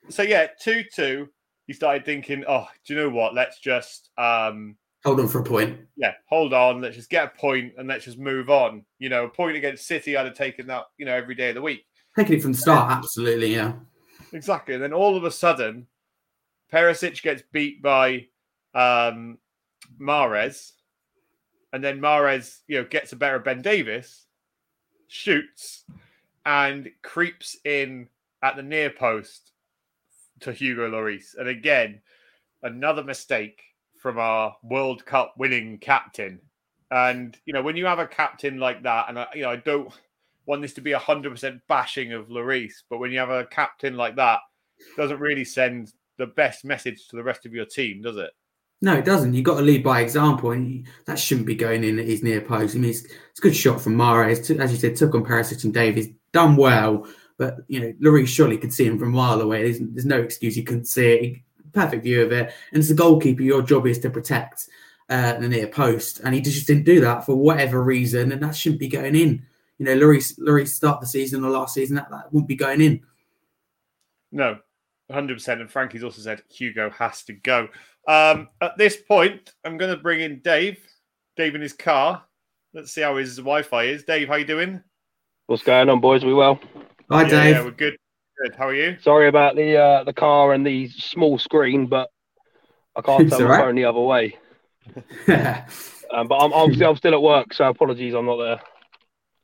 [0.09, 1.29] so yeah, two two.
[1.67, 3.33] He started thinking, oh, do you know what?
[3.33, 5.79] Let's just um, Hold on for a point.
[5.95, 6.81] yeah, hold on.
[6.81, 8.85] Let's just get a point and let's just move on.
[8.99, 10.85] You know, a point against City, I'd have taken that.
[10.97, 11.85] You know, every day of the week.
[12.15, 13.73] Taking it from the start, absolutely, yeah.
[14.33, 14.75] Exactly.
[14.75, 15.87] And then all of a sudden,
[16.71, 18.27] Perisic gets beat by
[18.73, 19.37] um,
[19.99, 20.71] Mahrez,
[21.73, 24.25] and then Mahrez, you know, gets a better Ben Davies,
[25.07, 25.85] shoots,
[26.45, 28.07] and creeps in
[28.43, 29.51] at the near post
[30.41, 31.35] to Hugo Lloris.
[31.37, 32.01] And again,
[32.63, 33.61] another mistake
[34.01, 36.39] from our World Cup winning captain.
[36.89, 39.57] And you know, when you have a captain like that, and I, you know, I
[39.57, 39.93] don't
[40.47, 43.45] want this to be a hundred percent bashing of Lloris, but when you have a
[43.45, 44.39] captain like that,
[44.97, 48.31] doesn't really send the best message to the rest of your team, does it?
[48.81, 49.35] No, it doesn't.
[49.35, 52.41] You've got to lead by example, and that shouldn't be going in at his near
[52.41, 52.75] post.
[52.75, 54.59] I mean, it's, it's a good shot from Mahrez.
[54.59, 56.09] As you said, took on Perisic and Davies.
[56.33, 59.63] Done well, but, you know, Lloris surely could see him from a mile away.
[59.63, 61.21] There's, there's no excuse he couldn't see it.
[61.23, 62.53] He- perfect view of it.
[62.71, 64.67] And as a goalkeeper, your job is to protect
[65.09, 66.21] uh, the near post.
[66.23, 69.45] And he just didn't do that for whatever reason, and that shouldn't be going in.
[69.77, 72.81] You know, Lloris, Lloris start the season or last season, that, that wouldn't be going
[72.81, 73.01] in.
[74.31, 74.59] No,
[75.11, 75.47] 100%.
[75.59, 77.67] And Frankie's also said Hugo has to go.
[78.07, 80.79] Um, at this point, I'm going to bring in Dave.
[81.35, 82.23] Dave in his car.
[82.73, 84.03] Let's see how his Wi-Fi is.
[84.03, 84.81] Dave, how you doing?
[85.47, 86.23] What's going on, boys?
[86.23, 86.59] We well?
[87.09, 87.55] Hi, yeah, Dave.
[87.55, 87.97] yeah, we're good.
[88.41, 88.55] Good.
[88.55, 88.97] How are you?
[89.01, 92.09] Sorry about the uh, the car and the small screen, but
[92.95, 94.37] I can't It's turn all my phone the other way.
[96.13, 98.59] Um, but I'm obviously I'm still at work, so apologies, I'm not there.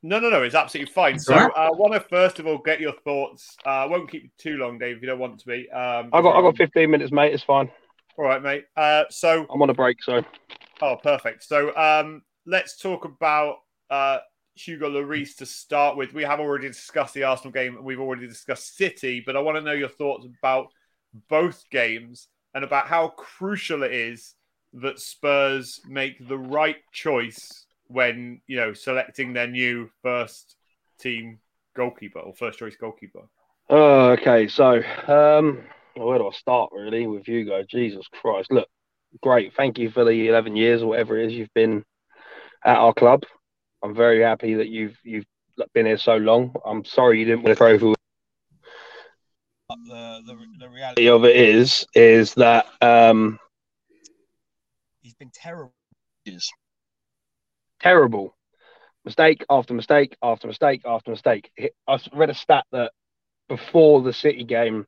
[0.02, 0.42] No, no, no.
[0.42, 1.14] It's absolutely fine.
[1.14, 1.52] It's so all right.
[1.56, 3.56] I want to first of all get your thoughts.
[3.64, 5.70] Uh, I won't keep you too long, Dave, if you don't want to be.
[5.70, 7.32] Um, I got I got 15 minutes, mate.
[7.32, 7.70] It's fine.
[8.18, 8.66] All right, mate.
[8.76, 10.22] Uh, so I'm on a break, so
[10.82, 11.42] Oh, perfect.
[11.44, 14.18] So um, let's talk about uh,
[14.66, 16.12] Hugo Lloris to start with.
[16.12, 19.56] We have already discussed the Arsenal game and we've already discussed City, but I want
[19.56, 20.68] to know your thoughts about
[21.28, 24.34] both games and about how crucial it is
[24.74, 30.56] that Spurs make the right choice when you know selecting their new first
[31.00, 31.38] team
[31.74, 33.22] goalkeeper or first choice goalkeeper.
[33.70, 34.48] Oh, okay.
[34.48, 37.62] So, um, where do I start really with Hugo?
[37.68, 38.50] Jesus Christ!
[38.50, 38.68] Look,
[39.22, 39.54] great.
[39.54, 41.84] Thank you for the eleven years or whatever it is you've been
[42.64, 43.24] at our club.
[43.82, 45.26] I'm very happy that you've you've
[45.72, 46.54] been here so long.
[46.64, 47.94] I'm sorry you didn't win a trophy.
[49.68, 53.38] The, the, the reality of it is is that um,
[55.00, 55.72] he's been terrible.
[57.80, 58.36] Terrible.
[59.04, 61.50] Mistake after mistake after mistake after mistake.
[61.86, 62.92] I read a stat that
[63.48, 64.86] before the City game,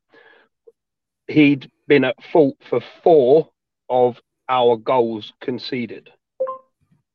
[1.27, 3.49] he'd been at fault for four
[3.89, 6.09] of our goals conceded.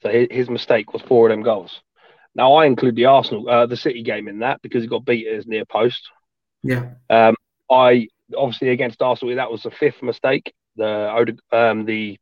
[0.02, 1.80] So his mistake was four of them goals.
[2.34, 5.26] Now I include the Arsenal, uh, the City game in that because he got beat
[5.26, 6.10] at his near post.
[6.62, 6.90] Yeah.
[7.08, 7.34] Um,
[7.70, 10.52] I obviously against Arsenal that was the fifth mistake.
[10.76, 12.18] The um, the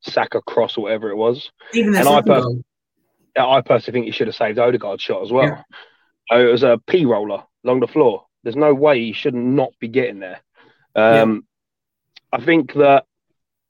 [0.00, 1.50] Saka cross or whatever it was.
[1.72, 2.42] Even and I, per-
[3.36, 5.64] I personally think he should have saved Odegaard's shot as well.
[6.30, 6.40] Yeah.
[6.40, 8.26] It was a P roller along the floor.
[8.42, 10.40] There's no way he should not be getting there.
[10.94, 11.46] Um,
[12.32, 12.38] yeah.
[12.40, 13.04] I think that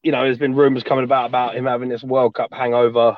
[0.03, 3.17] you know there's been rumours coming about about him having this World Cup hangover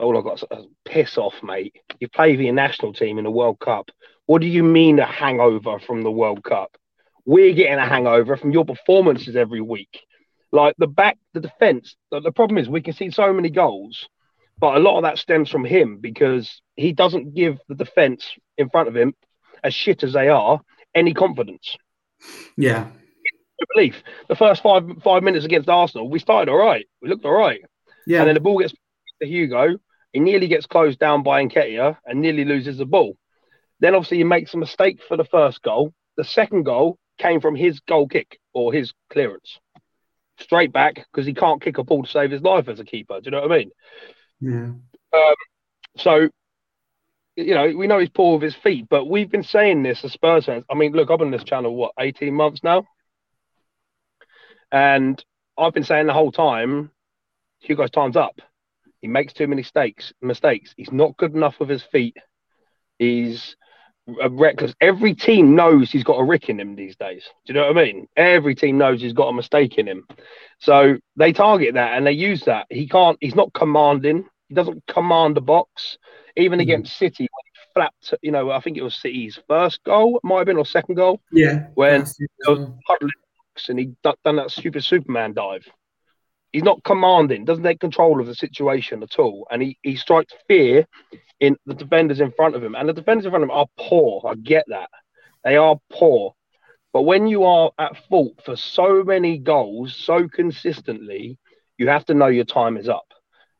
[0.00, 1.76] all I've got is piss off, mate.
[2.00, 3.90] You play for your national team in the World Cup.
[4.26, 6.76] What do you mean a hangover from the World Cup?
[7.24, 10.00] We're getting a hangover from your performances every week.
[10.52, 11.96] Like the back, the defense.
[12.10, 14.08] The, the problem is we can see so many goals,
[14.58, 18.68] but a lot of that stems from him because he doesn't give the defense in
[18.70, 19.14] front of him,
[19.62, 20.60] as shit as they are,
[20.94, 21.76] any confidence.
[22.56, 22.88] Yeah.
[23.74, 24.02] Belief.
[24.28, 26.86] The first five five minutes against Arsenal, we started all right.
[27.02, 27.60] We looked all right.
[28.06, 28.20] Yeah.
[28.20, 28.74] And then the ball gets
[29.20, 29.76] to Hugo,
[30.12, 33.16] he nearly gets closed down by Nketiah and nearly loses the ball.
[33.80, 35.94] Then obviously he makes a mistake for the first goal.
[36.16, 39.58] The second goal came from his goal kick or his clearance.
[40.38, 43.20] Straight back because he can't kick a ball to save his life as a keeper.
[43.20, 43.70] Do you know what I mean?
[44.40, 44.72] Yeah.
[45.12, 45.34] Um,
[45.96, 46.28] so,
[47.36, 50.12] you know, we know he's poor with his feet, but we've been saying this as
[50.12, 50.64] Spurs fans.
[50.70, 52.84] I mean, look, I've been on this channel, what, 18 months now?
[54.72, 55.22] And
[55.58, 56.90] I've been saying the whole time,
[57.60, 58.40] Hugo's time's up.
[59.00, 60.12] He makes too many mistakes.
[60.20, 60.74] Mistakes.
[60.76, 62.16] He's not good enough with his feet.
[62.98, 63.56] He's
[64.06, 64.74] reckless.
[64.80, 67.24] Every team knows he's got a rick in him these days.
[67.44, 68.08] Do you know what I mean?
[68.16, 70.06] Every team knows he's got a mistake in him.
[70.58, 72.66] So they target that and they use that.
[72.70, 73.18] He can't.
[73.20, 74.26] He's not commanding.
[74.48, 75.98] He doesn't command the box.
[76.36, 76.62] Even mm.
[76.62, 78.14] against City, when he flapped.
[78.22, 80.16] You know, I think it was City's first goal.
[80.16, 81.20] It might have been or second goal.
[81.32, 81.66] Yeah.
[81.74, 82.04] When
[83.68, 85.68] and he done that stupid Superman dive.
[86.52, 89.46] He's not commanding, doesn't take control of the situation at all.
[89.50, 90.86] And he, he strikes fear
[91.38, 92.74] in the defenders in front of him.
[92.74, 94.22] And the defenders in front of him are poor.
[94.26, 94.90] I get that.
[95.44, 96.34] They are poor.
[96.92, 101.38] But when you are at fault for so many goals so consistently,
[101.78, 103.06] you have to know your time is up.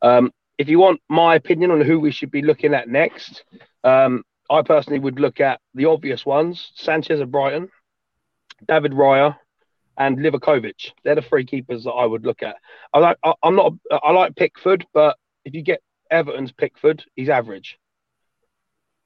[0.02, 3.44] Um, if you want my opinion on who we should be looking at next,
[3.84, 7.68] um, I personally would look at the obvious ones Sanchez of Brighton,
[8.66, 9.36] David Raya,
[9.96, 10.92] and Livakovic.
[11.05, 12.57] They're the three keepers that I would look at.
[12.92, 13.18] I like.
[13.24, 13.74] I, am not.
[13.90, 17.79] I like Pickford, but if you get Everton's Pickford, he's average.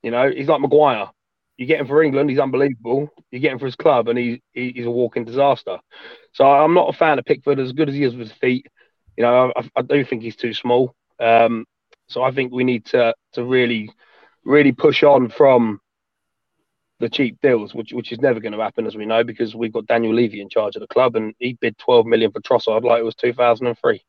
[0.02, 1.10] You know, he's like Maguire.
[1.56, 3.10] You get him for England, he's unbelievable.
[3.30, 5.78] You get him for his club, and he, he he's a walking disaster.
[6.32, 8.66] So I'm not a fan of Pickford as good as he is with his feet.
[9.16, 10.94] You know, I, I do think he's too small.
[11.20, 11.64] Um,
[12.08, 13.88] so I think we need to to really,
[14.44, 15.80] really push on from
[17.04, 19.72] the cheap deals, which which is never going to happen, as we know, because we've
[19.72, 22.82] got Daniel Levy in charge of the club, and he bid 12 million for Trossard
[22.82, 24.02] like it was 2003.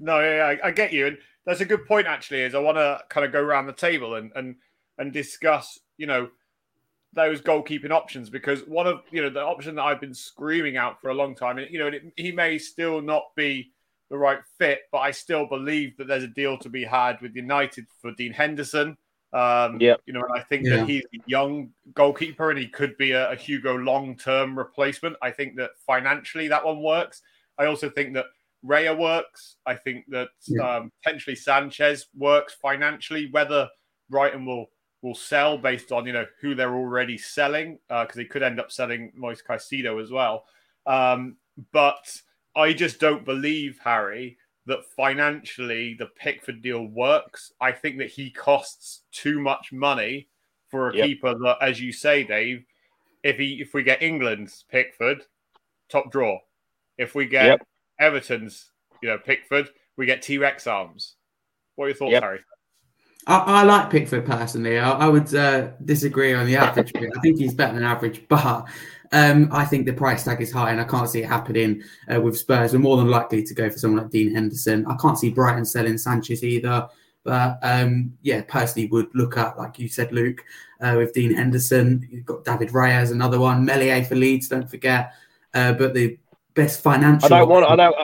[0.00, 2.06] No, yeah, I, I get you, and that's a good point.
[2.06, 4.56] Actually, is I want to kind of go around the table and and
[4.96, 6.30] and discuss, you know,
[7.12, 11.02] those goalkeeping options because one of you know the option that I've been screaming out
[11.02, 13.72] for a long time, and you know, it, he may still not be
[14.08, 17.36] the right fit, but I still believe that there's a deal to be had with
[17.36, 18.96] United for Dean Henderson.
[19.32, 20.76] Um, yeah, you know, and I think yeah.
[20.76, 25.16] that he's a young goalkeeper and he could be a, a Hugo long-term replacement.
[25.20, 27.22] I think that financially that one works.
[27.58, 28.26] I also think that
[28.64, 29.56] Raya works.
[29.66, 30.76] I think that yeah.
[30.76, 33.28] um, potentially Sanchez works financially.
[33.30, 33.68] Whether
[34.08, 34.70] Brighton will
[35.02, 38.58] will sell based on you know who they're already selling because uh, they could end
[38.58, 40.44] up selling Moise Caicedo as well.
[40.86, 41.36] Um,
[41.72, 42.16] but
[42.56, 44.38] I just don't believe Harry
[44.68, 47.52] that financially the Pickford deal works.
[47.60, 50.28] I think that he costs too much money
[50.68, 51.06] for a yep.
[51.06, 52.64] keeper that, as you say, Dave,
[53.24, 55.22] if he if we get England's Pickford,
[55.88, 56.38] top draw.
[56.98, 57.66] If we get yep.
[57.98, 58.70] Everton's,
[59.02, 61.16] you know, Pickford, we get T Rex arms.
[61.74, 62.22] What are your thoughts, yep.
[62.22, 62.40] Harry?
[63.26, 64.78] I, I, like Pickford personally.
[64.78, 66.92] I, I would uh, disagree on the average.
[66.94, 68.66] I think he's better than average, but
[69.12, 72.20] um, I think the price tag is high, and I can't see it happening uh,
[72.20, 72.72] with Spurs.
[72.72, 74.86] We're more than likely to go for someone like Dean Henderson.
[74.86, 76.88] I can't see Brighton selling Sanchez either.
[77.24, 80.44] But um, yeah, personally would look at, like you said, Luke,
[80.80, 82.08] uh, with Dean Henderson.
[82.10, 83.64] You've got David Raya, another one.
[83.64, 85.12] Meslier for Leeds, don't forget.
[85.52, 86.18] Uh, but the
[86.54, 87.26] best financial.
[87.26, 87.66] I don't want.
[87.66, 87.96] I don't.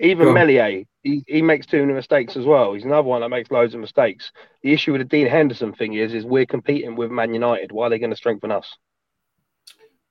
[0.00, 2.74] Even Meslier, he, he makes too many mistakes as well.
[2.74, 4.32] He's another one that makes loads of mistakes.
[4.62, 7.72] The issue with the Dean Henderson thing is, is we're competing with Man United.
[7.72, 8.76] Why are they going to strengthen us?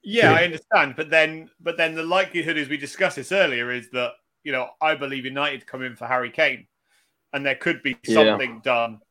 [0.09, 3.89] Yeah, I understand, but then, but then the likelihood, as we discussed this earlier, is
[3.89, 4.13] that
[4.45, 6.65] you know I believe United come in for Harry Kane,
[7.33, 8.61] and there could be something yeah.
[8.63, 9.01] done,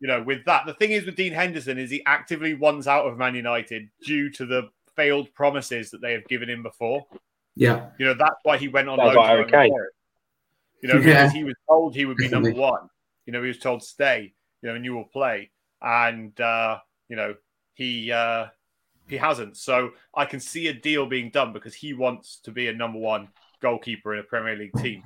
[0.00, 0.64] you know, with that.
[0.64, 4.30] The thing is with Dean Henderson is he actively wants out of Man United due
[4.30, 7.04] to the failed promises that they have given him before.
[7.54, 9.22] Yeah, you know that's why he went on loan.
[9.22, 9.74] Harry Kane.
[10.82, 11.00] You know, yeah.
[11.00, 12.88] because he was told he would be number one.
[13.26, 14.32] You know, he was told stay.
[14.62, 15.50] You know, and you will play,
[15.82, 16.78] and uh,
[17.10, 17.34] you know
[17.74, 18.10] he.
[18.10, 18.46] Uh,
[19.08, 19.56] he hasn't.
[19.56, 22.98] So I can see a deal being done because he wants to be a number
[22.98, 23.28] one
[23.60, 25.02] goalkeeper in a Premier League team.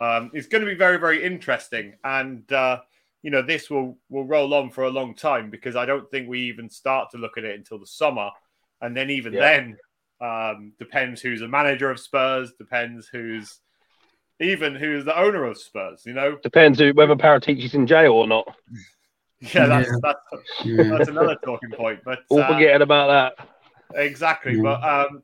[0.00, 2.80] Um, it's going to be very, very interesting, and uh,
[3.22, 6.28] you know this will will roll on for a long time because I don't think
[6.28, 8.30] we even start to look at it until the summer,
[8.80, 9.40] and then even yeah.
[9.40, 9.76] then
[10.20, 13.60] um, depends who's a manager of Spurs, depends who's
[14.40, 16.02] even who's the owner of Spurs.
[16.04, 18.54] You know, depends who, whether Paratici's in jail or not.
[19.52, 19.96] Yeah, that's yeah.
[20.02, 20.82] That's, yeah.
[20.96, 22.00] that's another talking point.
[22.04, 23.48] But all uh, forgetting about that.
[23.94, 24.60] Exactly.
[24.60, 25.22] But um,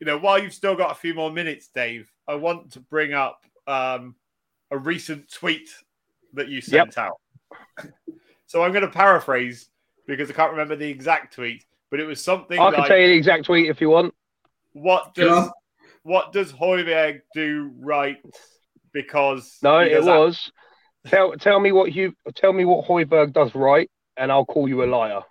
[0.00, 3.12] you know, while you've still got a few more minutes, Dave, I want to bring
[3.12, 4.14] up um,
[4.70, 5.68] a recent tweet
[6.34, 6.98] that you sent yep.
[6.98, 7.90] out.
[8.46, 9.68] so I'm going to paraphrase
[10.06, 12.58] because I can't remember the exact tweet, but it was something.
[12.58, 14.14] I can tell you the exact tweet if you want.
[14.72, 15.50] What does
[16.02, 18.18] what does Højbjerg do right?
[18.92, 20.50] Because no, it was
[21.06, 24.82] tell tell me what you tell me what Højbjerg does right, and I'll call you
[24.82, 25.22] a liar.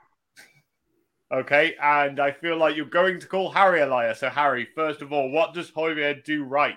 [1.32, 4.16] Okay, and I feel like you're going to call Harry a liar.
[4.16, 6.76] So, Harry, first of all, what does Højbjerg do right?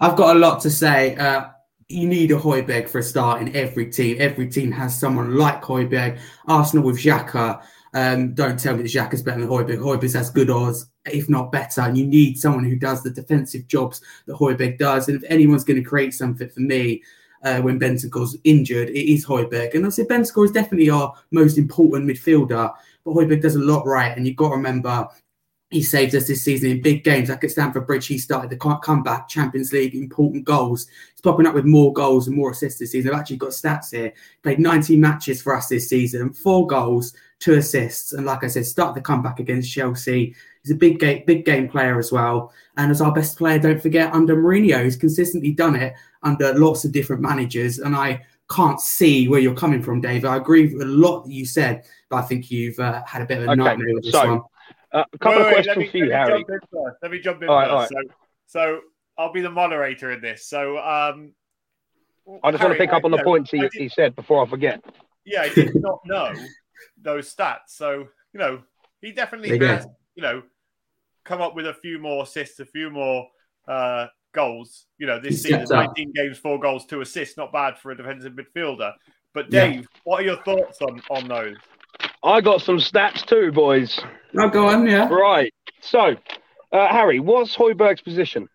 [0.00, 1.14] I've got a lot to say.
[1.16, 1.48] Uh,
[1.88, 4.16] you need a Højbjerg for a start in every team.
[4.18, 6.18] Every team has someone like Højbjerg.
[6.48, 7.62] Arsenal with Xhaka.
[7.94, 9.78] Um, don't tell me that Xhaka's better than Højbjerg.
[9.78, 11.82] Højbjerg's has good odds, if not better.
[11.82, 15.08] And you need someone who does the defensive jobs that Højbjerg does.
[15.08, 17.04] And if anyone's going to create something for me,
[17.42, 19.74] uh, when Bentancur's injured, it is Højbjerg.
[19.74, 22.72] And I say Bentancur is definitely our most important midfielder,
[23.04, 24.16] but Højbjerg does a lot right.
[24.16, 25.08] And you've got to remember,
[25.70, 27.28] he saved us this season in big games.
[27.28, 30.86] Like at Stamford Bridge, he started the comeback, Champions League, important goals.
[31.12, 33.12] He's popping up with more goals and more assists this season.
[33.12, 34.12] I've actually got stats here.
[34.42, 38.12] Played 19 matches for us this season, four goals, two assists.
[38.12, 40.34] And like I said, start the comeback against Chelsea.
[40.66, 42.52] He's a big game, big game player as well.
[42.76, 46.84] And as our best player, don't forget, under Mourinho, he's consistently done it under lots
[46.84, 47.78] of different managers.
[47.78, 50.24] And I can't see where you're coming from, Dave.
[50.24, 53.26] I agree with a lot that you said, but I think you've uh, had a
[53.26, 54.42] bit of a okay, nightmare with this so, one.
[54.92, 56.44] Uh, a couple wait, of questions me, for you, Harry.
[57.00, 57.94] Let me jump in all first.
[57.94, 58.06] Right,
[58.46, 58.80] so, so,
[59.16, 60.46] I'll be the moderator in this.
[60.46, 61.32] So um,
[62.42, 64.50] I just Harry, want to pick up on the points he, he said before I
[64.50, 64.82] forget.
[65.24, 66.34] Yeah, I did not know
[67.00, 67.68] those stats.
[67.68, 68.62] So, you know,
[69.00, 70.42] he definitely has, you know,
[71.26, 73.26] come up with a few more assists, a few more
[73.68, 74.86] uh, goals.
[74.98, 77.36] You know, this season, 19 games, four goals, two assists.
[77.36, 78.92] Not bad for a defensive midfielder.
[79.34, 79.86] But Dave, yeah.
[80.04, 81.56] what are your thoughts on on those?
[82.22, 84.00] I got some stats too, boys.
[84.38, 85.08] Oh, go on, yeah.
[85.08, 85.52] Right.
[85.80, 86.16] So,
[86.72, 88.48] uh, Harry, what's Højbjerg's position?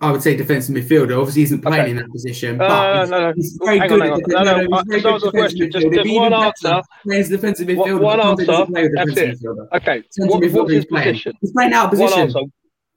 [0.00, 1.16] I would say defensive midfielder.
[1.16, 1.90] Obviously, he isn't playing okay.
[1.92, 3.32] in that position, but uh, he's, no, no.
[3.36, 5.70] he's very Hang good on, at no, no, no, he's very good question.
[5.70, 6.82] Just, just one answer.
[7.04, 8.00] Plays defensive midfielder.
[8.00, 8.44] One answer.
[8.46, 9.40] That's it.
[9.40, 9.68] Midfielder.
[9.72, 10.02] Okay.
[10.16, 11.32] What, what's his position?
[11.40, 12.10] He's playing out of position.
[12.10, 12.40] One answer.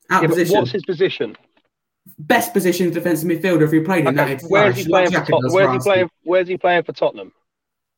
[0.09, 0.55] Out yeah, position.
[0.55, 1.37] What's his position?
[2.17, 4.35] Best position defensive midfielder if he played in okay.
[4.35, 4.43] that.
[4.47, 5.51] Where's he playing for Tottenham?
[5.51, 6.09] Where's he playing?
[6.23, 7.31] Where's he playing for Tottenham?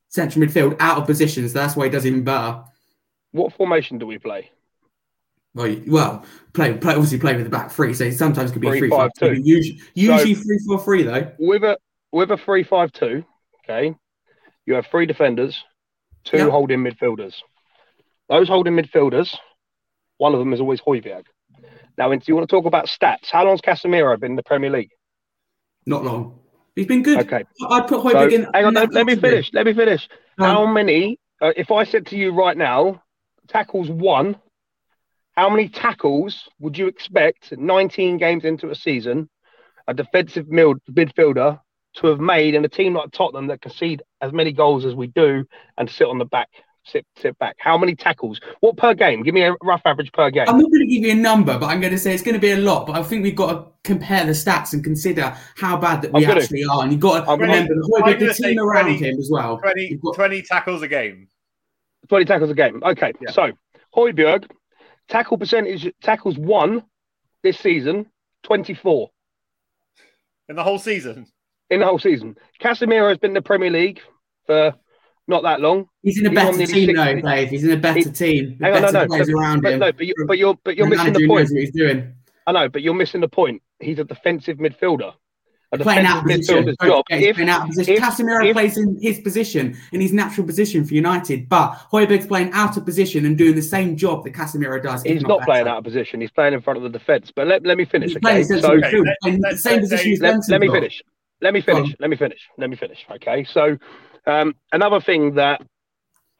[0.10, 1.48] Central midfield, out of position.
[1.48, 2.64] So that's why he does even better.
[3.32, 4.50] What formation do we play?
[5.56, 8.80] Well, well, play, play obviously play with the back three, so sometimes could be three,
[8.80, 9.42] three five, five two.
[9.44, 11.32] Usually, usually so, three four three though.
[11.40, 11.78] With a
[12.12, 13.26] with a three five two,
[13.64, 13.96] okay,
[14.66, 15.64] you have three defenders,
[16.24, 16.50] two yep.
[16.50, 17.34] holding midfielders.
[18.30, 19.36] Those holding midfielders,
[20.18, 21.24] one of them is always Højbjerg.
[21.98, 23.30] Now, do you want to talk about stats?
[23.32, 24.92] How long's Casemiro been in the Premier League?
[25.86, 26.40] Not long.
[26.76, 27.20] He's been good.
[27.20, 27.44] Okay.
[27.70, 28.48] I'd put Højbjerg so, in.
[28.54, 29.50] Hang on, let, let me finish.
[29.52, 30.08] Let me finish.
[30.38, 31.20] Um, How many?
[31.42, 33.02] Uh, if I said to you right now,
[33.48, 34.38] tackles one
[35.40, 39.30] how many tackles would you expect 19 games into a season,
[39.88, 41.58] a defensive midfielder
[41.96, 45.08] to have made in a team like Tottenham that concede as many goals as we
[45.08, 45.46] do
[45.78, 46.50] and sit on the back?
[46.84, 47.56] Sit, sit back.
[47.58, 48.42] How many tackles?
[48.60, 49.24] What per game?
[49.24, 50.44] Give me a rough average per game.
[50.50, 52.36] I'm not going to give you a number, but I'm going to say it's going
[52.36, 52.86] to be a lot.
[52.86, 56.26] But I think we've got to compare the stats and consider how bad that we
[56.26, 56.84] actually are.
[56.84, 59.58] And you've got to I'm remember the, the team around 20, him as well.
[59.60, 60.16] 20, got...
[60.16, 61.30] 20, tackles a game.
[62.10, 62.84] 20 tackles a game.
[62.84, 63.32] Okay, yeah.
[63.32, 63.52] so
[63.96, 64.50] Højbjerg
[65.10, 66.84] Tackle percentage, tackles one
[67.44, 68.06] this season,
[68.44, 69.10] 24.
[70.50, 71.26] In the whole season?
[71.70, 72.36] In the whole season.
[72.62, 74.02] Casemiro has been in the Premier League
[74.46, 74.74] for
[75.28, 75.88] Not that long.
[76.02, 76.94] He's in a He's better team, 60.
[76.94, 77.50] though, Dave.
[77.50, 78.50] He's in a better He- team.
[78.52, 79.80] with Hang on, no, better no, players but, around but him.
[79.80, 81.50] no, but you're, but you're, but you're missing the point.
[81.52, 82.14] what he's doing.
[82.48, 83.62] I know, but you're missing the point.
[83.80, 85.14] He's a defensive midfielder.
[85.72, 86.64] A playing out of position.
[86.66, 87.06] midfielder's job.
[87.12, 87.94] If, playing out of position.
[87.94, 92.26] if- Casemiro if- plays in his position, in his natural position for United, but Højbjerg's
[92.26, 95.04] playing out of position and doing the same job that Casemiro does.
[95.04, 97.32] he's not playing out of position, he's playing in front of the defence.
[97.36, 98.10] But let, let me finish.
[98.10, 100.22] He's Okay, playing so Okay, midfield, let- playing let- the same let position Dave- he's
[100.22, 101.02] let, let me finish.
[101.42, 101.96] Let me finish.
[102.00, 102.40] Let me finish.
[102.58, 103.06] Let me finish.
[103.12, 103.46] Okay.
[103.46, 103.78] So,
[104.26, 105.62] um, another thing that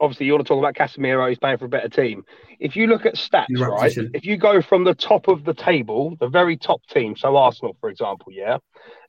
[0.00, 2.24] obviously you want to talk about Casemiro, he's playing for a better team.
[2.58, 4.10] If you look at stats, right position.
[4.14, 7.76] If you go from the top of the table, the very top team, so Arsenal,
[7.80, 8.58] for example, yeah,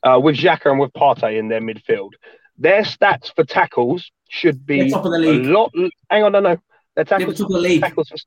[0.03, 2.11] uh, with Xhaka and with Partey in their midfield,
[2.57, 5.45] their stats for tackles should be They're top of the a league.
[5.45, 5.71] lot.
[6.09, 6.57] Hang on, no, no.
[6.95, 7.81] Their tackles, top of the league.
[7.81, 8.09] tackles.
[8.09, 8.17] For,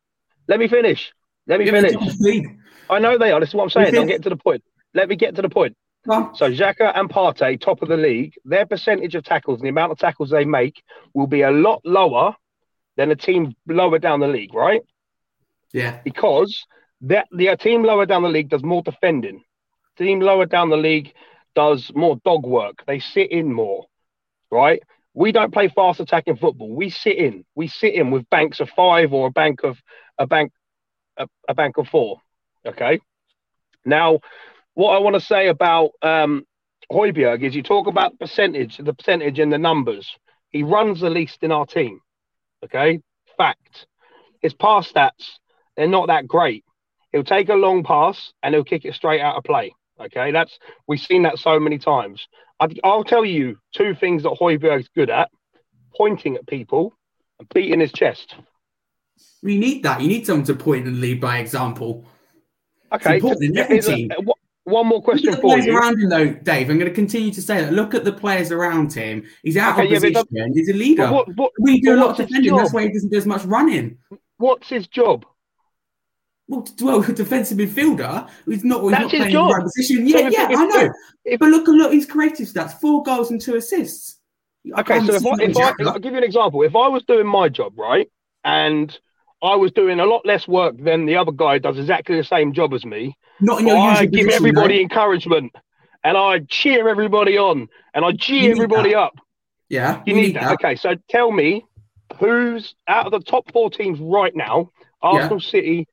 [0.48, 1.12] let me finish.
[1.46, 1.92] Let me they're finish.
[1.92, 2.58] top of the league.
[2.90, 3.40] I know they are.
[3.40, 3.96] This is what I'm saying.
[3.96, 4.62] I'm getting to the point.
[4.94, 5.76] Let me get to the point.
[6.06, 9.90] So Xhaka and Partey, top of the league, their percentage of tackles and the amount
[9.92, 10.82] of tackles they make
[11.14, 12.36] will be a lot lower
[12.96, 14.82] than a team lower down the league, right?
[15.72, 16.00] Yeah.
[16.04, 16.66] Because
[17.02, 19.42] that the team lower down the league does more defending.
[19.98, 21.12] Team lower down the league
[21.54, 22.82] does more dog work.
[22.86, 23.86] They sit in more,
[24.50, 24.82] right?
[25.14, 26.74] We don't play fast attacking football.
[26.74, 27.44] We sit in.
[27.54, 29.78] We sit in with banks of five or a bank of
[30.18, 30.52] a bank
[31.16, 32.20] a, a bank of four.
[32.66, 33.00] Okay.
[33.84, 34.20] Now,
[34.74, 36.44] what I want to say about um,
[36.90, 40.10] Højbjerg is you talk about the percentage, the percentage and the numbers.
[40.50, 42.00] He runs the least in our team.
[42.64, 43.00] Okay,
[43.36, 43.86] fact.
[44.40, 45.38] His pass stats
[45.76, 46.64] they're not that great.
[47.12, 49.74] He'll take a long pass and he'll kick it straight out of play.
[50.00, 50.58] Okay, that's
[50.88, 52.26] we've seen that so many times.
[52.58, 55.30] I, I'll tell you two things that Højbjerg's good at:
[55.96, 56.92] pointing at people
[57.38, 58.34] and beating his chest.
[59.42, 60.00] You need that.
[60.00, 62.04] You need someone to point and lead by example.
[62.92, 64.10] Okay, important in every team.
[64.64, 65.76] One- more Look question at the for players you.
[65.78, 66.70] around him, though, Dave.
[66.70, 67.72] I'm going to continue to say that.
[67.72, 69.24] Look at the players around him.
[69.42, 70.52] He's out Okay, of yeah, position.
[70.54, 71.10] He's a leader.
[71.10, 72.56] What, what, we do a lot of defending.
[72.56, 73.98] That's why he doesn't do as much running.
[74.38, 75.24] what's his job?
[76.48, 78.28] Well, well, defensive midfielder.
[78.46, 78.82] He's not.
[78.82, 79.42] He's That's not his playing job.
[79.44, 79.96] in the right position.
[80.08, 80.92] So Yeah, if- yeah, if- I know.
[81.24, 84.20] if- but look, look, his creative stats: four goals and two assists.
[84.78, 86.62] Okay, so if I, if I, I'll give you an example.
[86.62, 88.10] If I was doing my job, right,
[88.44, 88.98] and
[89.44, 92.52] I was doing a lot less work than the other guy does exactly the same
[92.52, 94.82] job as me, not in your I usual give position, everybody though.
[94.82, 95.52] encouragement
[96.02, 98.98] and I cheer everybody on and I cheer everybody that.
[98.98, 99.14] up.
[99.68, 100.52] Yeah, You need that.
[100.54, 101.64] Okay, so tell me
[102.20, 104.70] who's out of the top four teams right now
[105.02, 105.86] Arsenal, City,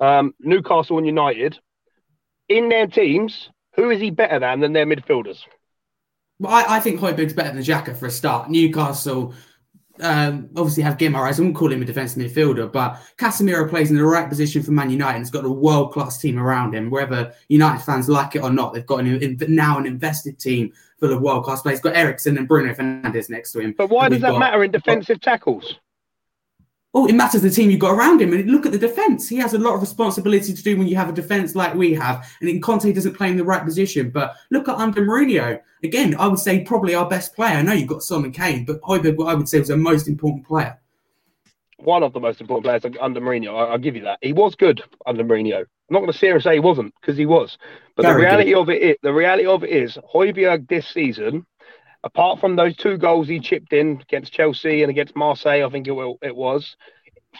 [0.00, 1.58] um, Newcastle, and United
[2.48, 3.50] in their teams.
[3.76, 5.40] Who is he better than than their midfielders?
[6.38, 8.50] Well, I, I think Højbjerg's better than Xhaka for a start.
[8.50, 9.34] Newcastle
[10.00, 11.36] um, obviously have Guimaraes.
[11.36, 14.72] I wouldn't call him a defensive midfielder, but Casemiro plays in the right position for
[14.72, 15.16] Man United.
[15.16, 16.90] and has got a world class team around him.
[16.90, 20.72] Whether United fans like it or not, they've got an, in, now an invested team
[20.98, 21.80] full of world class players.
[21.80, 23.74] Got Eriksen and Bruno Fernandes next to him.
[23.76, 25.78] But why does that got- matter in defensive tackles?
[26.96, 28.32] Oh, it matters the team you've got around him.
[28.32, 29.28] And look at the defense.
[29.28, 31.92] He has a lot of responsibility to do when you have a defense like we
[31.94, 32.24] have.
[32.40, 34.10] And in Conte doesn't play in the right position.
[34.10, 35.60] But look at under Mourinho.
[35.82, 37.56] Again, I would say probably our best player.
[37.56, 39.76] I know you've got Son and Kane, but Højbjerg, what I would say, was the
[39.76, 40.78] most important player.
[41.78, 43.70] One of the most important players under Mourinho.
[43.70, 44.20] I'll give you that.
[44.22, 45.60] He was good under Mourinho.
[45.60, 47.58] I'm not going to and say he wasn't because he was.
[47.96, 51.44] But Very the reality of it is, the reality of it is, Højbjerg this season,
[52.04, 55.88] apart from those two goals he chipped in against Chelsea and against Marseille, I think
[55.88, 56.76] it, will, it was,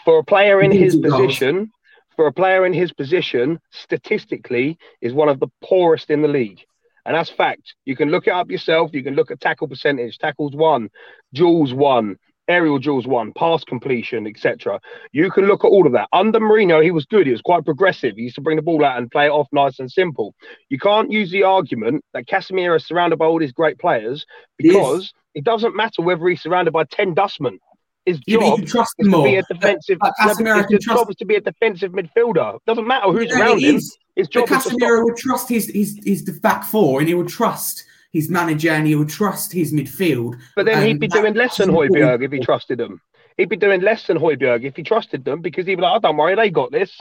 [0.03, 1.71] for a player in his position,
[2.15, 6.61] for a player in his position, statistically, is one of the poorest in the league.
[7.05, 7.75] And that's fact.
[7.85, 8.91] You can look it up yourself.
[8.93, 10.89] You can look at tackle percentage, tackles one,
[11.33, 12.17] duels one,
[12.47, 14.79] aerial duels one, pass completion, etc.
[15.11, 16.09] You can look at all of that.
[16.13, 17.25] Under Mourinho, he was good.
[17.25, 18.15] He was quite progressive.
[18.15, 20.35] He used to bring the ball out and play it off nice and simple.
[20.69, 24.25] You can't use the argument that Casemiro is surrounded by all these great players
[24.57, 27.59] because it doesn't matter whether he's surrounded by 10 dustmen.
[28.05, 29.23] His Yeah, job is to more.
[29.23, 29.97] be a defensive.
[29.99, 32.59] But Casemiro his job is to be a defensive midfielder.
[32.67, 33.77] Doesn't matter who's Yeah, around him.
[33.77, 33.97] is.
[34.15, 34.73] His But job stop.
[34.73, 37.83] Casemiro would trust his, his, his back four and he would trust
[38.15, 40.39] his manager and he would trust his midfield.
[40.55, 41.69] But then he'd be doing less than.
[41.69, 43.01] Højbjerg if he trusted them.
[43.37, 45.99] He'd be doing less than Højbjerg if he trusted them because he'd be like, "Oh,
[45.99, 46.91] don't worry, they got this."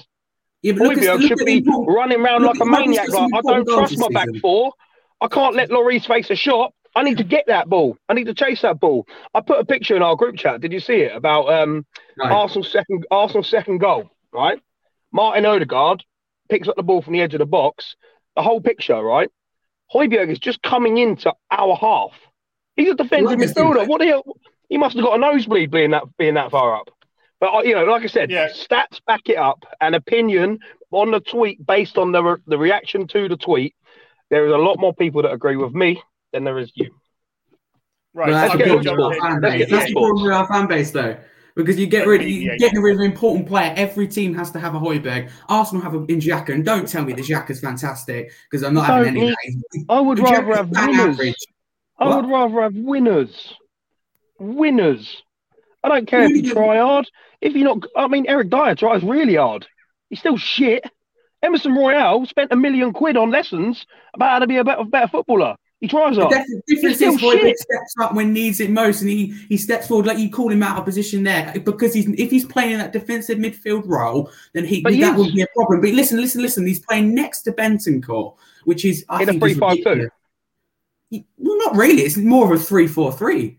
[0.63, 3.09] Yeah, but look at- Højbjerg should be running around like a maniac.
[3.11, 4.73] Like, I don't trust my back four.
[5.21, 6.75] I can't let Lloris face a shot.
[6.97, 7.97] I need to get that ball.
[8.09, 9.07] I need to chase that ball.
[9.35, 10.61] I put a picture in our group chat.
[10.61, 11.87] Did you see it about um,
[12.17, 12.25] No.
[12.25, 14.11] Arsenal's second Arsenal's second goal?
[14.33, 14.59] Right,
[15.13, 16.05] Martin Odegaard
[16.49, 17.95] picks up the ball from the edge of the box.
[18.35, 19.31] The whole picture, right?
[19.95, 22.13] Højbjerg is just coming into our half.
[22.77, 23.87] He's a defensive Like midfielder.
[23.87, 24.25] What the hell?
[24.69, 26.91] He must have got a nosebleed being that being that far up.
[27.41, 28.49] But uh, you know, like I said, Yeah.
[28.49, 29.65] stats back it up.
[29.81, 30.59] An opinion
[30.91, 33.75] on the tweet based on the re- the reaction to the tweet.
[34.31, 36.91] There is a lot more people that agree with me than there is you.
[38.15, 38.31] Right.
[38.31, 39.27] Well, that's let's the get problem into with our sports.
[39.27, 39.59] fan Let's base.
[39.59, 41.29] get into That's the
[41.63, 41.79] problem sports.
[41.79, 41.79] with our fan base, though.
[41.79, 42.71] Because you get rid of you Yeah, yeah.
[42.81, 43.75] rid of an important player.
[43.77, 45.31] Every team has to have a Højbjerg.
[45.49, 48.87] Arsenal have a in Xhaka, and don't tell me the Xhaka's fantastic because I'm not
[48.89, 49.31] Don't having any.
[49.31, 49.37] of.
[49.89, 51.15] I would Xhaka's rather have winners.
[51.15, 51.35] average.
[51.99, 52.23] I What?
[52.25, 53.55] would rather have winners.
[54.39, 55.23] Winners.
[55.83, 57.09] I don't care if you try hard.
[57.41, 59.67] If you're not, I mean, Eric Dier tries really hard.
[60.11, 60.85] He's still shit.
[61.43, 65.09] Emerson Royal spent a million quid on lessons about how to be a better, better
[65.09, 65.57] footballer.
[65.85, 66.35] He tries The hard.
[66.35, 67.59] def- difference still is Højbjerg shit.
[67.59, 70.63] steps up when needs it most, and he he steps forward like you call him
[70.63, 74.81] out of position there because he's if he's playing that defensive midfield role, then he,
[74.81, 75.19] But he that is.
[75.27, 75.83] would be a problem.
[75.83, 76.67] But listen, listen, listen.
[76.67, 79.61] He's playing next to Bentancur, which is I In think is 3-5-2.
[79.71, 80.11] ridiculous.
[81.11, 82.01] He- Well, not really.
[82.01, 83.59] It's more of a three-four-three.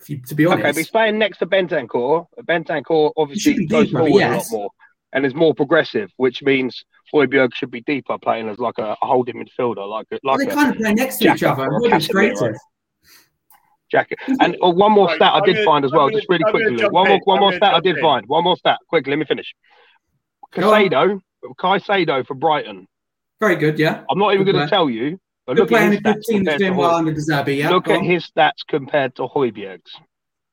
[0.00, 2.26] If you, to be honest, Okay, but he's playing next to Bentancur.
[2.48, 4.50] Bentancur obviously be goes deeper, forward yes.
[4.50, 4.70] a lot more
[5.12, 6.84] and is more progressive, which means
[7.14, 10.46] Højbjerg should be deeper, playing as like a, a holding midfielder, like a, Well, like
[10.46, 11.62] they a kind of play next to each other.
[11.66, 12.54] or a Højbjerg's Casemiro.
[13.90, 14.18] jacket.
[14.40, 16.44] And uh, one more Right, stat I did gonna- find as well, gonna- just really
[16.46, 16.84] I'm quickly.
[16.88, 17.20] One more, in.
[17.24, 18.02] one I'm more stat I did in.
[18.02, 18.26] find.
[18.26, 18.78] One more stat.
[18.88, 19.54] Quickly, let me finish.
[20.52, 20.88] Go on.
[20.88, 21.20] Casado,
[21.58, 22.86] Caicedo for Brighton.
[23.40, 24.02] Very good, yeah.
[24.10, 26.16] I'm not even going to tell you, but Good look at playing his a good
[26.16, 27.12] stats team that's compared to doing well under
[27.44, 27.70] De yeah.
[27.70, 29.92] Look at his stats compared to Højbjerg's.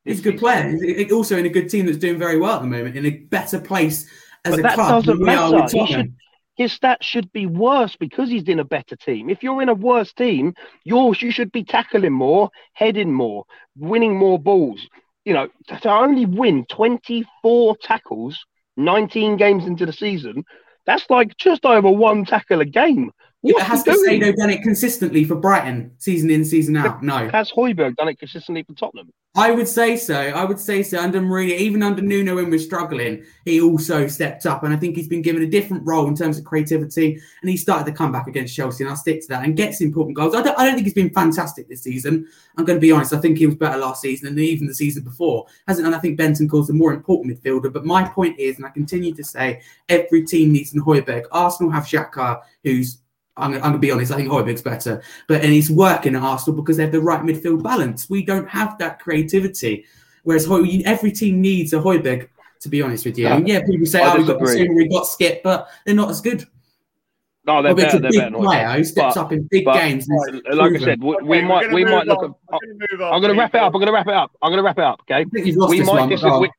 [0.04, 0.70] He's a good player.
[0.70, 3.04] He's he's also in a good team that's doing very well at the moment, in
[3.04, 4.08] a better place
[4.46, 6.16] as But a that club than doesn't we are with Tottenham.
[6.58, 9.30] His stats should be worse because he's in a better team.
[9.30, 13.44] If you're in a worse team, you're, you should be tackling more, heading more,
[13.76, 14.84] winning more balls.
[15.24, 18.44] You know, to only win 24 tackles,
[18.76, 20.42] 19 games into the season,
[20.84, 23.12] that's like just over one tackle a game.
[23.42, 24.20] Yeah, but What's has he doing?
[24.20, 27.04] Casado done it consistently for Brighton, season in, season out?
[27.04, 27.28] No.
[27.28, 29.12] Has Højbjerg done it consistently for Tottenham?
[29.36, 30.18] I would say so.
[30.18, 30.98] I would say so.
[30.98, 34.64] Under Mourinho, even under Nuno when we're struggling, he also stepped up.
[34.64, 37.20] And I think he's been given a different role in terms of creativity.
[37.40, 40.16] And he started the comeback against Chelsea, and I'll stick to that, and gets important
[40.16, 40.34] goals.
[40.34, 42.26] I don't, I don't think he's been fantastic this season.
[42.56, 43.12] I'm going to be honest.
[43.12, 45.46] I think he was better last season and even the season before.
[45.68, 47.72] Hasn't and I think Bentancur's the more important midfielder.
[47.72, 51.26] But my point is, and I continue to say, every team needs an Højbjerg.
[51.30, 52.98] Arsenal have Xhaka, who's
[53.38, 55.02] I'm, I'm going to be honest, I think Højbjerg's better.
[55.26, 58.08] But and he's working at Arsenal because they have the right midfield balance.
[58.10, 59.84] We don't have that creativity.
[60.24, 62.28] Whereas Hoy, every team needs a Højbjerg,
[62.60, 63.24] to be honest with you.
[63.24, 63.36] Yeah.
[63.36, 64.68] And yeah, people say, I oh, we've got disagree.
[64.68, 66.44] Bissouma, we've got Skipp, but they're not as good.
[67.46, 67.96] No, they're Højbjerg's better.
[67.96, 70.06] a They're big better player who steps But- up in big but- games.
[70.08, 72.22] and is Like I said, we, Okay, we might we might look.
[72.22, 73.66] At, gonna I'm going to wrap it up.
[73.74, 74.32] I'm going to wrap it up.
[74.42, 75.00] I'm going to wrap it up.
[75.02, 75.14] Okay.
[75.20, 76.08] I think you've lost we this might one.
[76.10, 76.30] disagree.
[76.32, 76.50] Oh, We,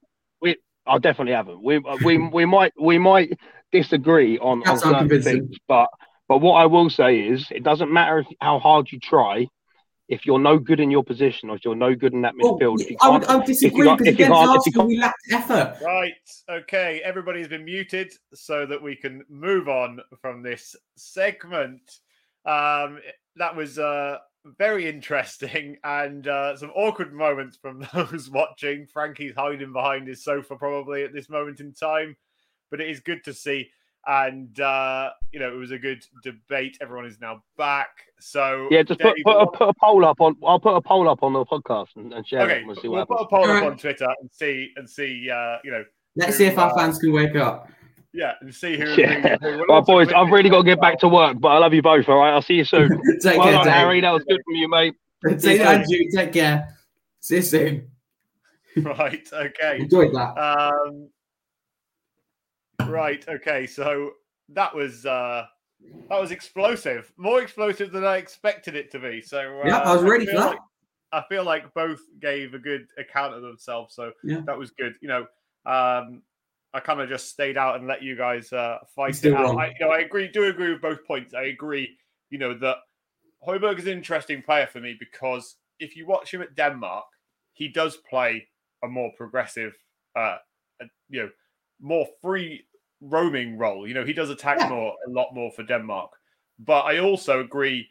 [0.42, 0.56] we,
[0.88, 1.62] I definitely haven't.
[1.62, 3.38] We, we, we might, we might
[3.72, 5.90] disagree on, on That's certain things, but,
[6.30, 9.48] but what I will say is, it doesn't matter how hard you try.
[10.08, 12.58] If you're no good in your position, or if you're no good in that well,
[12.58, 14.88] midfield, if you I would, I would disagree because if you against if you Arsenal,
[14.88, 15.78] we lacked effort.
[15.84, 16.14] Right.
[16.50, 17.02] Okay.
[17.04, 21.82] Everybody's been muted so that we can move on from this segment.
[22.46, 23.00] Um,
[23.36, 24.18] that was uh,
[24.58, 28.86] very interesting and uh, some awkward moments from those watching.
[28.86, 32.16] Frankie's hiding behind his sofa probably at this moment in time,
[32.70, 33.70] but it is good to see.
[34.08, 36.78] And uh, you know, it was a good debate.
[36.82, 37.90] Everyone is now back.
[38.20, 40.36] So yeah, just put, put, a, put a poll up on.
[40.46, 42.44] I'll put a poll up on the podcast and, and share it.
[42.46, 43.30] okay, And we'll see we'll what put a happens.
[43.48, 45.30] poll up on Twitter and see and see.
[45.30, 45.84] Uh, you know,
[46.16, 47.70] Let's see if our Uh, fans can wake up.
[48.14, 48.86] yeah, and see who.
[48.98, 49.38] Yeah.
[49.42, 51.58] who- who Well, boys, I've really got to as get back to work, but I
[51.60, 52.10] love you both.
[52.10, 52.90] All right, I'll see you soon.
[53.22, 54.02] Take well care, done, Harry.
[54.02, 54.96] That was good from you, mate.
[55.28, 55.68] Take you care.
[55.68, 55.98] Andrew.
[56.16, 56.76] Take care.
[57.20, 57.88] See you soon.
[58.78, 59.28] Right.
[59.34, 59.80] Okay.
[59.82, 60.38] Enjoyed that.
[60.38, 61.10] Um,
[62.88, 63.24] right.
[63.28, 63.68] Okay.
[63.68, 64.12] So
[64.50, 65.46] that was uh,
[66.10, 67.12] that was explosive.
[67.18, 69.22] More explosive than I expected it to be.
[69.22, 70.48] So uh, Yeah, I was ready for that.
[70.48, 70.60] Like,
[71.12, 73.96] I feel like both gave a good account of themselves.
[73.96, 74.42] So Yeah.
[74.46, 74.94] that was good.
[75.02, 75.22] You know,
[75.66, 76.22] um,
[76.74, 79.58] I kind of just stayed out and let you guys uh, fight still it out.
[79.58, 80.28] I, you know, I agree.
[80.28, 81.34] Do agree with both points.
[81.34, 81.98] I agree.
[82.30, 82.78] You know that
[83.48, 87.06] Højbjerg is an interesting player for me because if you watch him at Denmark,
[87.54, 88.48] he does play
[88.84, 89.74] a more progressive,
[90.16, 90.38] uh,
[91.10, 91.30] you know,
[91.82, 92.66] more free
[93.02, 93.88] roaming role.
[93.88, 94.70] You know, he does attack Yeah.
[94.70, 96.12] more, a lot more for Denmark.
[96.60, 97.90] But I also agree,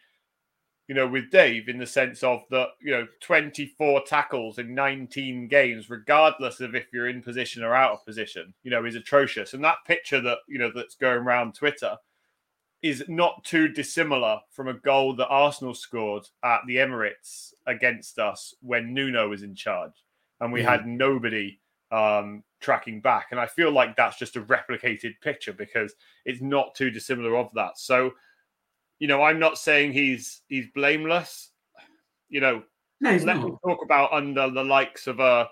[0.89, 5.49] you know, with Dave in the sense of that, you know, 24 tackles in 19
[5.49, 9.55] games, regardless of if you're in position or out of position, you know, is atrocious.
[9.55, 11.97] And that picture that, you know, that's going around Twitter
[12.83, 18.55] is not too dissimilar from a goal that Arsenal scored at the Emirates against us
[18.61, 19.93] when Nuno was in charge
[20.41, 20.71] and we Yeah.
[20.73, 21.59] had nobody
[21.91, 23.29] um, tracking back.
[23.31, 25.95] And I feel like that's just a replicated picture because
[26.25, 27.79] it's not too dissimilar of that.
[27.79, 28.13] So,
[28.99, 31.51] you know, I'm not saying he's he's blameless.
[32.29, 32.63] You know,
[33.01, 33.45] No, let not.
[33.45, 35.49] me talk about under the likes of a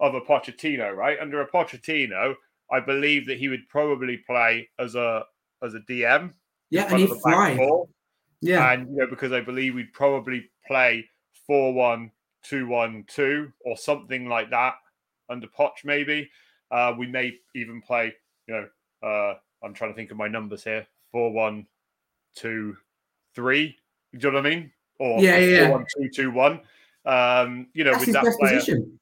[0.00, 1.18] of a Pochettino, right?
[1.20, 2.34] Under a Pochettino,
[2.70, 5.24] I believe that he would probably play as a
[5.62, 6.32] as a DM
[6.70, 7.56] Yeah, and front he of the thrive.
[7.56, 7.88] four.
[8.42, 11.08] Yeah, And you know, because I believe we'd probably play
[11.46, 12.10] 4 1
[12.44, 14.74] 2-1-2 or something like that
[15.28, 16.30] under Poch maybe.
[16.70, 18.12] Uh, we may even play,
[18.46, 18.68] you know,
[19.08, 20.86] uh, I'm trying to think of my numbers here.
[21.14, 21.64] 4-1-2-3.
[23.36, 23.74] Do you
[24.22, 24.72] know what I mean?
[24.98, 25.78] Or Yeah, yeah, yeah.
[25.98, 26.60] 4-1-2-2-1.
[27.04, 28.98] Um, you know, That's with his that player position.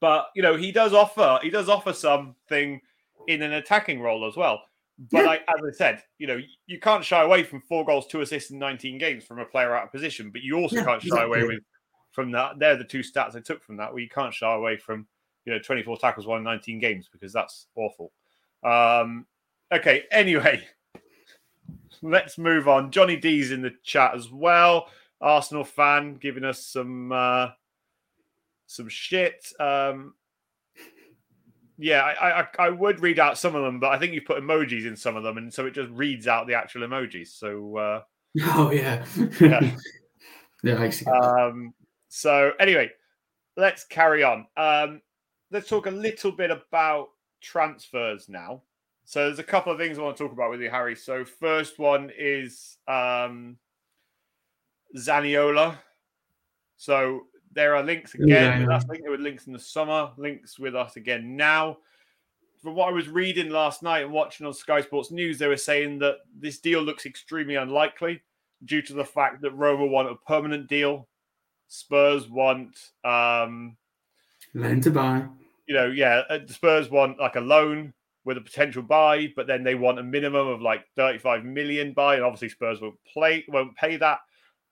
[0.00, 2.80] but you know he does offer he does offer something
[3.28, 4.62] in an attacking role as well.
[5.12, 5.30] But Yeah.
[5.30, 8.50] I, as I said, you know you can't shy away from four goals, two assists
[8.50, 10.30] in 19 games from a player out of position.
[10.30, 11.60] But you also Yeah, can't shy away with
[12.10, 12.58] from that.
[12.58, 13.92] They're the two stats I took from that.
[13.92, 15.06] Where you can't shy away from
[15.48, 18.12] you know 24 tackles, won 19 games because that's awful.
[18.62, 19.24] Um,
[19.72, 20.62] okay, anyway,
[22.02, 22.90] let's move on.
[22.90, 24.88] Johnny D's in the chat as well.
[25.22, 27.48] Arsenal fan giving us some uh,
[28.66, 29.50] some shit.
[29.58, 30.12] Um,
[31.78, 34.42] yeah, I, I I would read out some of them, but I think you've put
[34.42, 37.28] emojis in some of them, and so it just reads out the actual emojis.
[37.28, 38.02] So uh,
[38.42, 39.06] Oh yeah.
[39.40, 39.70] Yeah.
[40.62, 41.72] yeah, um,
[42.08, 42.90] so anyway,
[43.56, 44.46] let's carry on.
[44.58, 45.00] Um,
[45.50, 47.08] let's talk a little bit about
[47.40, 48.62] transfers now.
[49.04, 50.94] So there's a couple of things I want to talk about with you, Harry.
[50.94, 53.56] So first one is um,
[54.96, 55.76] Zaniolo.
[56.76, 57.22] So
[57.52, 58.84] there are links again Yeah, with us.
[58.84, 61.78] I think there were links in the summer, links with us again now.
[62.62, 65.56] From what I was reading last night and watching on Sky Sports News, they were
[65.56, 68.20] saying that this deal looks extremely unlikely
[68.64, 71.08] due to the fact that Roma want a permanent deal.
[71.68, 73.76] Spurs want um,
[74.54, 75.24] Learn to buy.
[75.66, 77.92] you know, yeah, uh, the Spurs want like a loan
[78.24, 82.16] with a potential buy, but then they want a minimum of like 35 million buy,
[82.16, 84.18] and obviously Spurs won't play won't pay that.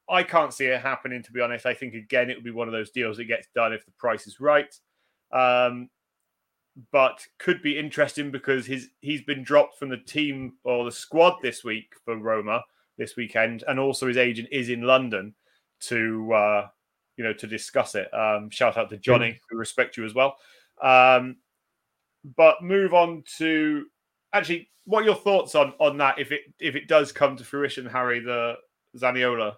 [0.09, 1.67] I can't see it happening, to be honest.
[1.67, 3.93] I think again it would be one of those deals that gets done if the
[3.93, 4.75] price is right.
[5.33, 5.91] Um,
[6.93, 11.37] but could be interesting because his he's been dropped from the team or the squad
[11.43, 12.63] this week for Roma
[12.99, 15.35] this weekend, and also his agent is in London
[15.81, 16.67] to uh,
[17.17, 18.13] you know to discuss it.
[18.15, 20.37] Um, shout out to Johnny, who respect you as well.
[20.83, 21.37] Um,
[22.37, 23.87] but move on to
[24.33, 26.19] actually, what are your thoughts on on that?
[26.19, 28.57] If it if it does come to fruition, Harry, the
[28.97, 29.55] Zaniolo.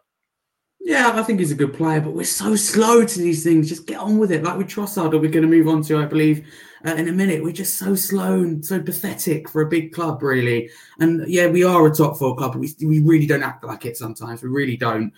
[0.80, 3.68] Yeah, I think he's a good player, but we're so slow to these things.
[3.68, 4.44] Just get on with it.
[4.44, 6.46] Like with Trossard, that we're going to move on to, I believe,
[6.86, 7.42] uh, in a minute.
[7.42, 10.70] We're just so slow and so pathetic for a big club, really.
[11.00, 13.86] And yeah, we are a top four club, but we, we really don't act like
[13.86, 14.42] it sometimes.
[14.42, 15.12] We really don't.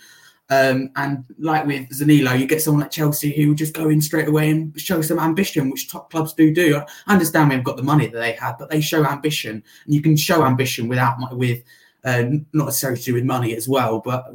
[0.50, 4.00] Um, and like with Zaniolo, you get someone like Chelsea who will just go in
[4.00, 6.82] straight away and show some ambition, which top clubs do do.
[7.06, 9.94] I understand we haven't got the money that they have, but they show ambition, and
[9.94, 11.62] you can show ambition without with
[12.04, 14.32] uh, not necessarily to do with money as well, but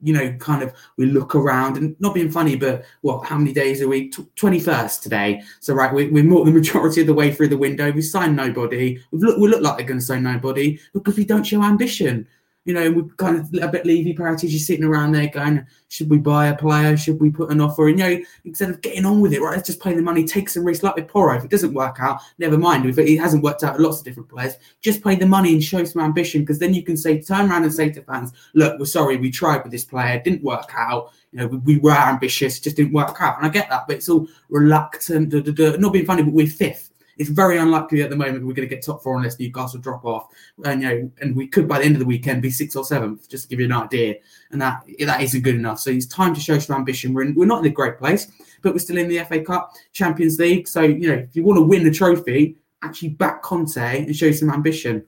[0.00, 3.52] you know, kind of we look around and not being funny, but what, how many
[3.52, 4.14] days a week?
[4.36, 5.42] 21st today.
[5.60, 7.90] So, right, we, we're more the majority of the way through the window.
[7.90, 9.00] We signed nobody.
[9.10, 12.28] We've look, we look like they're going to sign nobody because we don't show ambition.
[12.68, 16.18] You know, we kind of a bit Levy Paratici sitting around there going, should we
[16.18, 16.98] buy a player?
[16.98, 17.88] Should we put an offer?
[17.88, 20.22] And, you know, instead of getting on with it, right, let's just play the money,
[20.26, 21.34] take some risk like with Porro.
[21.34, 22.84] If it doesn't work out, never mind.
[22.84, 24.52] If it hasn't worked out lots of different players,
[24.82, 27.62] just play the money and show some ambition because then you can say, turn around
[27.62, 30.70] and say to fans, look, we're sorry, we tried with this player, it didn't work
[30.76, 31.10] out.
[31.32, 33.38] You know, we, we were ambitious, it just didn't work out.
[33.38, 35.76] And I get that, but it's all reluctant, duh.
[35.78, 36.87] not being funny, but we're fifth.
[37.18, 40.04] It's very unlikely at the moment we're going to get top four unless Newcastle drop
[40.04, 40.28] off,
[40.64, 42.84] and you know, and we could by the end of the weekend be sixth or
[42.84, 44.16] seventh, just to give you an idea.
[44.50, 45.80] And that that isn't good enough.
[45.80, 47.12] So it's time to show some ambition.
[47.14, 48.28] We're in, we're not in a great place,
[48.62, 50.68] but we're still in the FA Cup, Champions League.
[50.68, 54.30] So you know, if you want to win the trophy, actually back Conte and show
[54.32, 55.04] some ambition.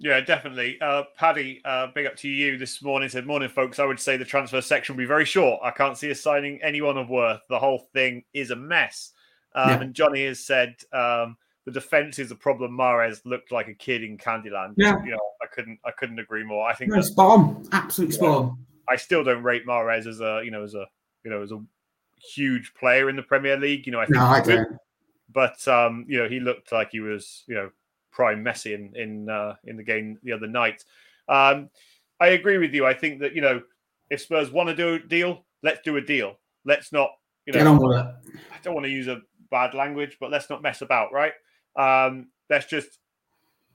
[0.00, 0.78] Yeah, definitely.
[0.80, 3.08] Uh, Paddy, uh, big up to you this morning.
[3.08, 3.80] Said, Morning, folks.
[3.80, 5.60] I would say the transfer section will be very short.
[5.62, 7.40] I can't see us signing anyone of worth.
[7.48, 9.12] The whole thing is a mess.
[9.54, 9.80] Um, Yeah.
[9.80, 12.72] And Johnny has said um, the defense is a problem.
[12.76, 14.74] Mahrez looked like a kid in Candyland.
[14.76, 15.02] Yeah.
[15.04, 16.68] You know, I couldn't I couldn't agree more.
[16.68, 18.58] I think No, that spot on, absolute spot on.
[18.88, 20.86] I still don't rate Mahrez as a you know as a
[21.24, 21.60] you know as a
[22.34, 23.86] huge player in the Premier League.
[23.86, 24.76] You know, I think No, I good don't.
[25.32, 27.70] but um, you know he looked like he was you know
[28.10, 30.84] prime Messi in in uh, in the game the other night.
[31.28, 31.68] Um,
[32.20, 32.86] I agree with you.
[32.86, 33.62] I think that you know
[34.10, 36.38] if Spurs want to do a deal, let's do a deal.
[36.64, 37.10] Let's not
[37.46, 38.06] you Get know on with it.
[38.52, 39.20] I don't want to use a
[39.50, 41.32] bad language, but let's not mess about, right?
[41.76, 42.98] Um, let's just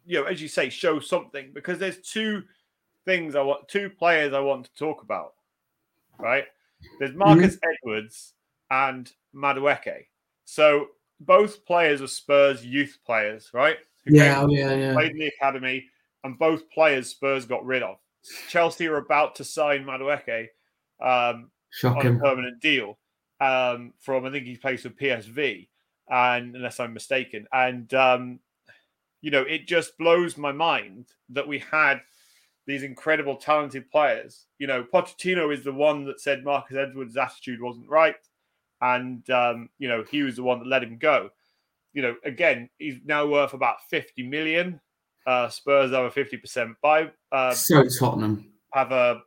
[0.06, 2.44] you know as you say show something because there's two
[3.06, 5.34] things I want two players I want to talk about,
[6.20, 6.46] right?
[7.00, 8.34] There's Marcus Edwards
[8.70, 10.08] and Madueke.
[10.46, 10.88] So
[11.20, 13.78] both players are Spurs youth players, right?
[14.06, 14.94] Yeah, oh, yeah, yeah.
[14.94, 15.86] played in the academy,
[16.24, 17.98] and both players Spurs got rid of.
[18.50, 20.48] Chelsea are about to sign Madueke
[21.02, 21.52] um,
[21.84, 22.98] on a permanent deal
[23.44, 25.68] um, from I think he plays for PSV,
[26.10, 28.40] and unless I'm mistaken, and um,
[29.22, 32.02] you know it just blows my mind that we had
[32.66, 34.46] these incredible talented players.
[34.60, 38.16] You know, Pochettino is the one that said Marcus Edwards' attitude wasn't right.
[38.84, 41.30] and um, you know he was the one that let him go.
[41.94, 44.80] You know, again, he's now worth about fifty million.
[45.26, 47.10] Uh, Spurs have a fifty percent buy.
[47.32, 49.22] Uh, so Tottenham have a,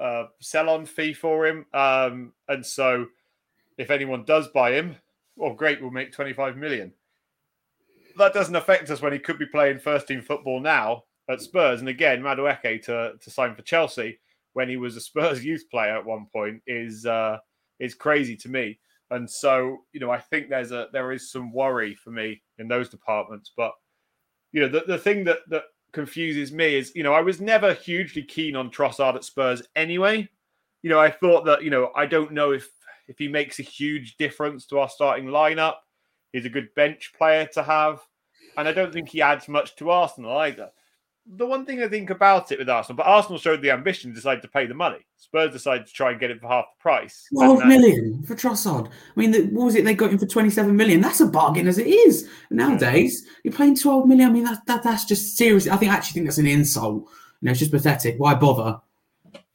[0.00, 3.06] a sell-on fee for him, um, and so
[3.78, 4.96] if anyone does buy him,
[5.36, 6.92] well, great, we'll make twenty-five million.
[8.16, 11.80] That doesn't affect us when he could be playing first-team football now at Spurs.
[11.80, 14.18] And again, Madueke to to sign for Chelsea
[14.54, 17.38] when he was a Spurs youth player at one point is uh,
[17.78, 18.78] is crazy to me.
[19.10, 22.68] And so, you know, I think there's a there is some worry for me in
[22.68, 23.52] those departments.
[23.56, 23.72] But
[24.52, 27.72] you know, the, the thing that that confuses me is, you know, I was never
[27.74, 30.28] hugely keen on Trossard at Spurs anyway.
[30.82, 32.68] You know, I thought that, you know, I don't know if
[33.08, 35.76] if he makes a huge difference to our starting lineup.
[36.32, 38.00] He's a good bench player to have.
[38.56, 40.70] And I don't think he adds much to Arsenal either
[41.28, 44.42] the one thing I think about it with Arsenal, but Arsenal showed the ambition, decided
[44.42, 45.04] to pay the money.
[45.16, 47.26] Spurs decided to try and get it for half the price.
[47.34, 48.86] Twelve million for Trossard.
[48.86, 48.90] I
[49.20, 49.84] mean, the, what was it?
[49.84, 51.00] They got him for twenty-seven million.
[51.00, 53.22] That's a bargain as it is nowadays.
[53.24, 53.32] Yeah.
[53.44, 54.28] You're paying twelve million.
[54.28, 55.70] I mean, that, that that's just seriously.
[55.70, 57.08] I think I actually think that's an insult.
[57.40, 58.16] You know, it's just pathetic.
[58.18, 58.80] Why bother?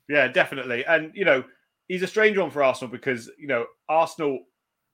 [0.09, 0.83] Yeah, definitely.
[0.85, 1.43] And you know,
[1.87, 4.39] he's a strange one for Arsenal because you know Arsenal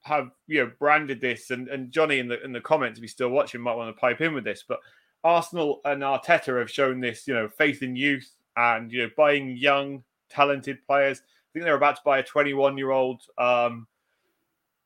[0.02, 3.12] have you know branded this, and and Johnny in the in the comments, if he's
[3.12, 4.80] still watching, might want to pipe in with this, but
[5.24, 9.56] Arsenal and Arteta have shown this, you know, faith in youth and you know buying
[9.56, 11.20] young, talented players.
[11.20, 13.88] I think they're about to buy a 21 year old um,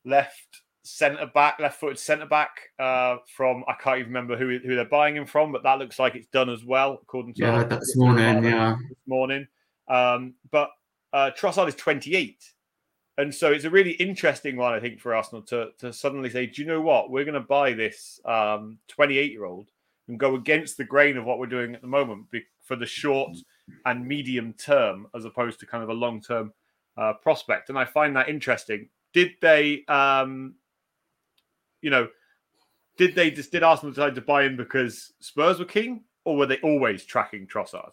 [0.05, 4.75] left centre back, left footed centre back uh, from I can't even remember who who
[4.75, 7.63] they're buying him from, but that looks like it's done as well according to yeah
[7.63, 8.43] this morning.
[8.43, 9.47] Yeah, this morning.
[9.87, 10.69] Um, but
[11.13, 12.43] uh, Trossard is 28.
[13.17, 16.45] And so it's a really interesting one, I think, for Arsenal to, to suddenly say,
[16.47, 17.11] do you know what?
[17.11, 19.67] We're going to buy this 28 um, year old
[20.07, 22.25] and go against the grain of what we're doing at the moment
[22.63, 23.37] for the short
[23.85, 26.53] and medium term, as opposed to kind of a long term
[26.97, 27.69] uh, prospect.
[27.69, 28.89] And I find that interesting.
[29.13, 30.55] Did they, um,
[31.81, 32.07] you know,
[32.97, 36.45] did they just did Arsenal decide to buy him because Spurs were keen, or were
[36.45, 37.91] they always tracking Trossard?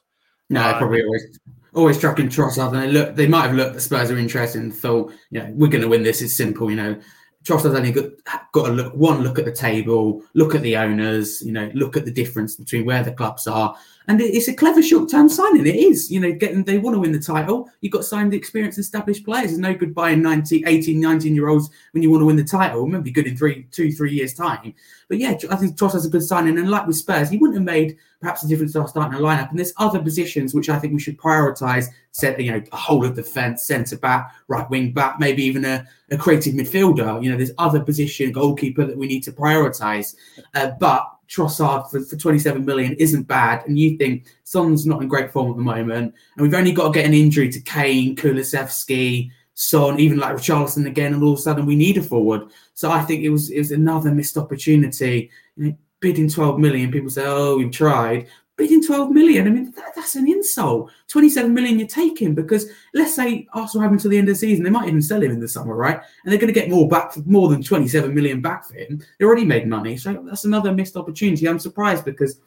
[0.50, 1.38] No, um, probably always
[1.74, 2.72] always tracking Trossard.
[2.72, 5.50] And they look, they might have looked The Spurs are interested and thought, you know,
[5.54, 6.22] we're going to win this.
[6.22, 7.00] It's simple, you know.
[7.44, 8.06] Trossard's only got,
[8.52, 11.96] got to look one look at the table, look at the owners, you know, look
[11.96, 13.76] at the difference between where the clubs are.
[14.08, 15.66] And it's a clever short term signing.
[15.66, 17.68] It is, you know, getting they want to win the title.
[17.82, 19.48] You've got to sign the experienced, established players.
[19.50, 22.44] There's no good buying 19, 18, 19 year olds when you want to win the
[22.44, 22.84] title.
[22.84, 24.72] It might be good in three, two, three years' time.
[25.08, 26.58] But yeah, I think Trossard's a good signing.
[26.58, 29.22] And like with Spurs, he wouldn't have made perhaps a difference to our starting a
[29.22, 29.50] lineup.
[29.50, 31.88] And there's other positions which I think we should prioritise.
[32.12, 35.86] Set, you know, a whole of defence, centre back, right wing back, maybe even a,
[36.10, 37.22] a creative midfielder.
[37.22, 40.16] You know, there's other position, goalkeeper that we need to prioritise.
[40.54, 45.08] Uh, but Trossard for, for 27 million isn't bad, and you think Son's not in
[45.08, 48.16] great form at the moment, and we've only got to get an injury to Kane,
[48.16, 52.42] Kulusevski, Son, even like Richarlison again, and all of a sudden we need a forward.
[52.74, 55.30] So I think it was it was another missed opportunity.
[55.56, 58.28] You know, bidding 12 million, people say, "Oh, we've tried,"
[58.58, 59.46] bidding 12 million.
[59.46, 60.90] I mean, that, that's an insult.
[61.06, 64.38] 27 million you're taking because let's say Arsenal have him to the end of the
[64.38, 65.98] season, they might even sell him in the summer, right?
[66.24, 69.00] And they're going to get more back, more than 27 million back for him.
[69.18, 69.96] They already made money.
[69.96, 71.48] So that's another missed opportunity.
[71.48, 72.40] I'm surprised because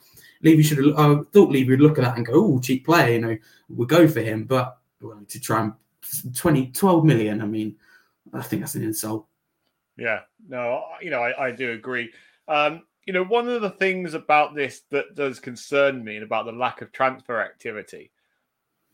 [0.44, 3.14] Levy should have, I thought Levy would look at that and go, oh, cheap player,
[3.14, 3.38] you know,
[3.70, 4.44] we'll go for him.
[4.44, 5.74] But well, to try and
[6.36, 7.78] 20, 12 million, I mean,
[8.34, 9.26] I think that's an insult.
[9.98, 12.12] Yeah, no, you know, I, I do agree.
[12.48, 16.46] Um, you know, one of the things about this that does concern me and about
[16.46, 18.12] the lack of transfer activity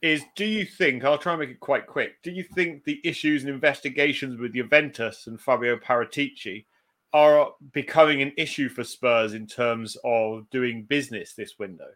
[0.01, 3.01] is do you think, I'll try and make it quite quick, do you think the
[3.03, 6.65] issues and investigations with Juventus and Fabio Paratici
[7.13, 11.89] are becoming an issue for Spurs in terms of doing business this window?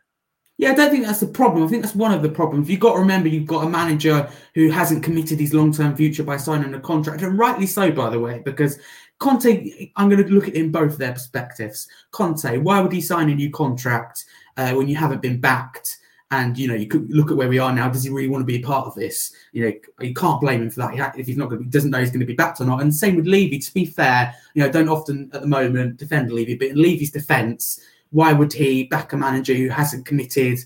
[0.62, 1.64] Yeah, I don't think that's the problem.
[1.64, 2.70] I think that's one of the problems.
[2.70, 6.22] You've got to remember you've got a manager who hasn't committed his long term future
[6.22, 8.78] by signing a contract, and rightly so, by the way, because
[9.18, 11.88] Conte, I'm going to look at it in both their perspectives.
[12.12, 15.98] Conte, why would he sign a new contract uh, when you haven't been backed?
[16.30, 17.90] And you know, you could look at where we are now.
[17.90, 19.34] Does he really want to be a part of this?
[19.54, 22.00] You know, you can't blame him for that if he's not going to, doesn't know
[22.00, 22.84] he's going to be backed or not.
[22.84, 23.58] And same with Levy.
[23.58, 27.12] To be fair, you know, don't often at the moment defend Levy, but in Levy's
[27.12, 27.80] defence,
[28.12, 30.60] why would he back a manager who hasn't committed?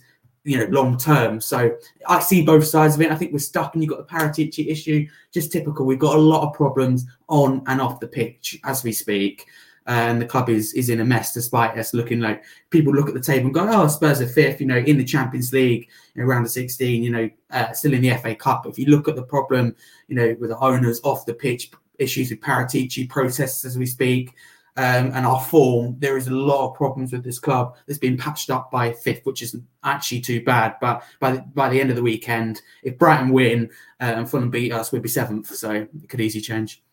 [0.46, 1.42] you know, long term.
[1.42, 1.76] So
[2.08, 3.12] I see both sides of it.
[3.12, 5.86] I think we're stuck, and you've got the Paratici issue, just typical.
[5.86, 9.48] We've got a lot of problems on and off the pitch as we speak.
[9.88, 13.16] And the club is is in a mess, despite us looking like people look at
[13.16, 16.22] the table and go, "Oh, Spurs are fifth, you know, in the Champions League, you
[16.22, 19.08] know, round of 16, you know, uh, still in the FA Cup." If you look
[19.08, 19.76] at the problem,
[20.08, 24.32] you know, with the owners off the pitch, issues with Paratici, protests as we speak,
[24.78, 28.18] um, and our form, there is a lot of problems with this club that's been
[28.18, 30.76] patched up by fifth, which isn't actually too bad.
[30.82, 33.70] But by the, by the end of the weekend, if Brighton win
[34.02, 35.48] uh, and Fulham beat us, we'd be seventh.
[35.56, 36.84] So it could easily change.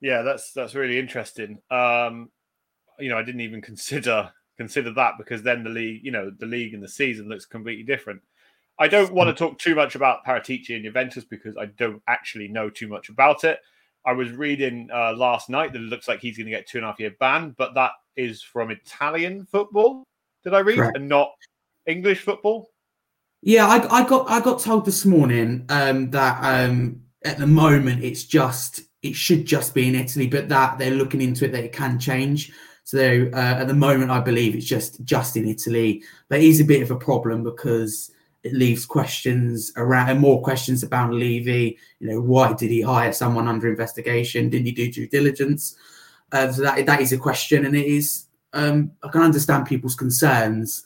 [0.00, 1.60] Yeah, that's that's really interesting.
[1.70, 2.30] Um,
[2.98, 6.46] you know, I didn't even consider consider that because then the league, you know, the
[6.46, 8.22] league and the season looks completely different.
[8.78, 12.48] I don't want to talk too much about Paratici and Juventus because I don't actually
[12.48, 13.60] know too much about it.
[14.06, 16.78] I was reading uh, last night that it looks like he's going to get two
[16.78, 20.04] and a half year ban, but that is from Italian football.
[20.42, 20.96] Did I read Correct.
[20.96, 21.32] and not
[21.86, 22.70] English football?
[23.42, 28.02] Yeah, I, I, got I got told this morning um, that um, at the moment
[28.02, 31.64] it's just it should just be in Italy, but that they're looking into it that
[31.64, 32.52] it can change.
[32.84, 36.60] So uh, at the moment, I believe it's just just in Italy, but it is
[36.60, 38.10] a bit of a problem because
[38.44, 41.78] it leaves questions around and more questions about Levy.
[41.98, 44.50] You know, why did he hire someone under investigation?
[44.50, 45.76] Didn't he do due diligence?
[46.30, 48.26] Uh, so that that is a question, and it is.
[48.52, 50.84] Um, I can understand people's concerns,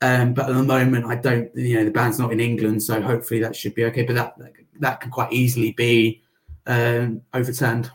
[0.00, 1.54] um, but at the moment, I don't.
[1.56, 4.04] You know, the band's not in England, so hopefully that should be okay.
[4.04, 4.36] But that
[4.78, 6.22] that can quite easily be
[6.66, 7.90] um, overturned.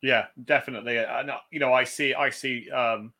[0.00, 0.98] Yeah, definitely.
[0.98, 3.12] And you know, I see, I see, um,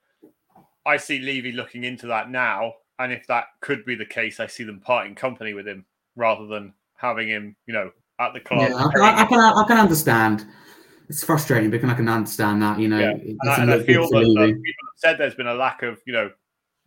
[0.84, 4.46] I see Levy looking into that now and if that could be the case, I
[4.46, 5.84] see them parting company with him
[6.14, 8.70] rather than having him, you know, at the club.
[8.70, 10.46] Yeah, I, I, can, I can understand.
[11.08, 12.80] It's frustrating, but I can understand that.
[12.80, 13.10] You know, yeah.
[13.10, 16.12] and, I, and I feel that, people have said there's been a lack of, you
[16.12, 16.30] know,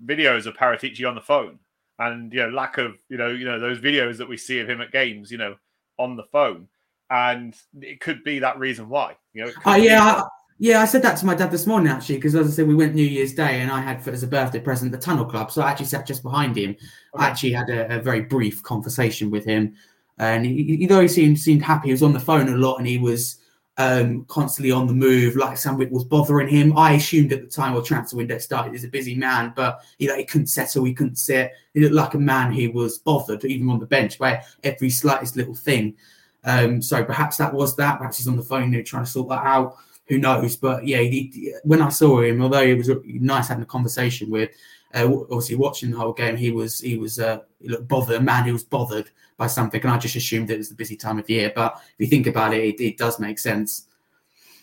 [0.05, 1.59] videos of Paratici on the phone,
[1.99, 4.69] and you know, lack of, you know, you know, those videos that we see of
[4.69, 5.55] him at games, you know,
[5.97, 6.67] on the phone,
[7.09, 9.15] and it could be that reason why.
[9.33, 10.23] You know, uh, yeah,
[10.61, 12.75] yeah, I said that to my dad this morning actually, because as I said, we
[12.75, 15.51] went New Year's Day and I had for, as a birthday present the Tunnel Club.
[15.51, 16.71] So I actually sat just behind him.
[16.71, 17.23] Okay.
[17.23, 19.75] I actually had a, a, very brief conversation with him,
[20.17, 22.85] and he, though he seemed seemed happy, he was on the phone a lot and
[22.85, 23.37] he was
[23.77, 26.77] um, constantly on the move, like something was bothering him.
[26.77, 30.09] I assumed at the time well, transfer window started, he's a busy man, but you
[30.09, 31.53] know he couldn't settle, he couldn't sit.
[31.73, 35.37] He looked like a man who was bothered, even on the bench by every slightest
[35.37, 35.95] little thing.
[36.43, 37.97] Um, so perhaps that was that.
[37.97, 39.77] Perhaps he's on the phone, you know, trying to sort that out
[40.09, 40.57] who knows?
[40.57, 44.49] But yeah, he, when I saw him, although it was nice having a conversation with,
[44.93, 48.21] uh, obviously watching the whole game, he was he was uh, he looked bothered, a
[48.21, 51.19] man who was bothered by something, and I just assumed it was the busy time
[51.19, 51.51] of year.
[51.55, 53.87] But if you think about it, it, it does make sense.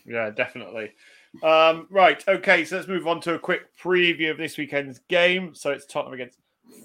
[0.04, 0.92] Yeah, definitely.
[1.42, 5.54] Um, right, okay, so let's move on to a quick preview of this weekend's game.
[5.54, 6.38] So it's Tottenham against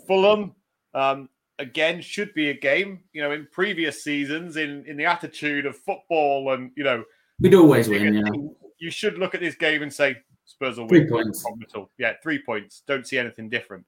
[0.08, 0.54] Fulham.
[0.94, 3.02] Um, again, should be a game.
[3.14, 7.04] You know, in previous seasons, in in the attitude of football, and you know
[7.42, 8.14] We'd always win.
[8.14, 8.30] Yeah.
[8.80, 11.08] You should look at this game and say Spurs will win.
[11.08, 11.46] Three points.
[11.98, 12.84] Yeah, three points.
[12.88, 13.86] Don't see anything different.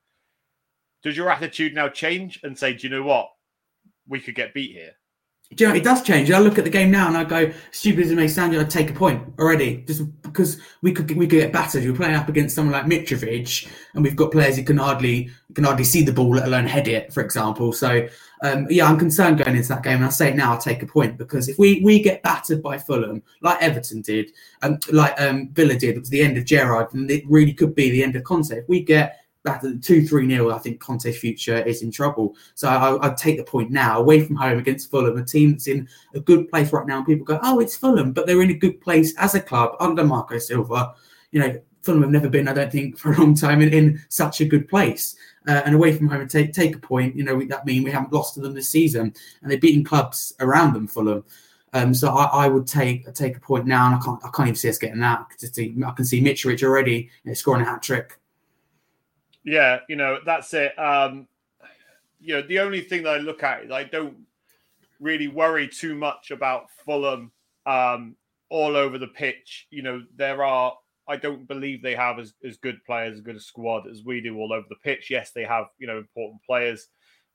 [1.04, 3.30] Does your attitude now change and say, do you know what?
[4.08, 4.94] We could get beat here.
[5.56, 6.32] Do you know, it does change.
[6.32, 8.70] I look at the game now and I go, stupid as it may sound, I'd
[8.72, 11.86] take a point already, just because we could we could get battered.
[11.86, 15.64] We're playing up against someone like Mitrovic, and we've got players who can hardly can
[15.64, 17.72] hardly see the ball, let alone head it, for example.
[17.72, 18.08] So
[18.44, 20.86] um, yeah, I'm concerned going into that game, and I say now, I'll take a
[20.86, 24.32] point because if we we get battered by Fulham, like Everton did,
[24.62, 27.54] and um, like um, Villa did, it was the end of Gerrard, and it really
[27.54, 28.52] could be the end of Conte.
[28.52, 32.36] If we get that two three nil, I think Conte's future is in trouble.
[32.56, 35.68] So I, would take the point now away from home against Fulham, a team that's
[35.68, 36.98] in a good place right now.
[36.98, 39.76] And people go, oh, it's Fulham, but they're in a good place as a club
[39.80, 40.94] under Marco Silva.
[41.32, 44.02] You know, Fulham have never been, I don't think, for a long time in, in
[44.10, 45.16] such a good place.
[45.46, 47.84] Uh, and away from home and take take a point, you know, we, that mean
[47.84, 51.26] we haven't lost to them this season, and they're beating clubs around them, Fulham.
[51.74, 54.48] Um, so I, I, would take take a point now, and I can't I can't
[54.48, 55.20] even see us getting that.
[55.20, 58.18] I can see Mitrovic already you know, scoring a hat trick.
[59.44, 60.78] Yeah, you know, that's it.
[60.80, 61.28] Um,
[62.20, 64.16] you know, the only thing that I look at is I don't
[65.00, 67.32] really worry too much about Fulham
[67.66, 68.16] um,
[68.50, 69.68] all over the pitch.
[69.70, 70.74] You know, there are,
[71.08, 74.22] I don't believe they have as, as good players, as good a squad as we
[74.22, 75.10] do all over the pitch.
[75.10, 76.88] Yes, they have, you know, important players.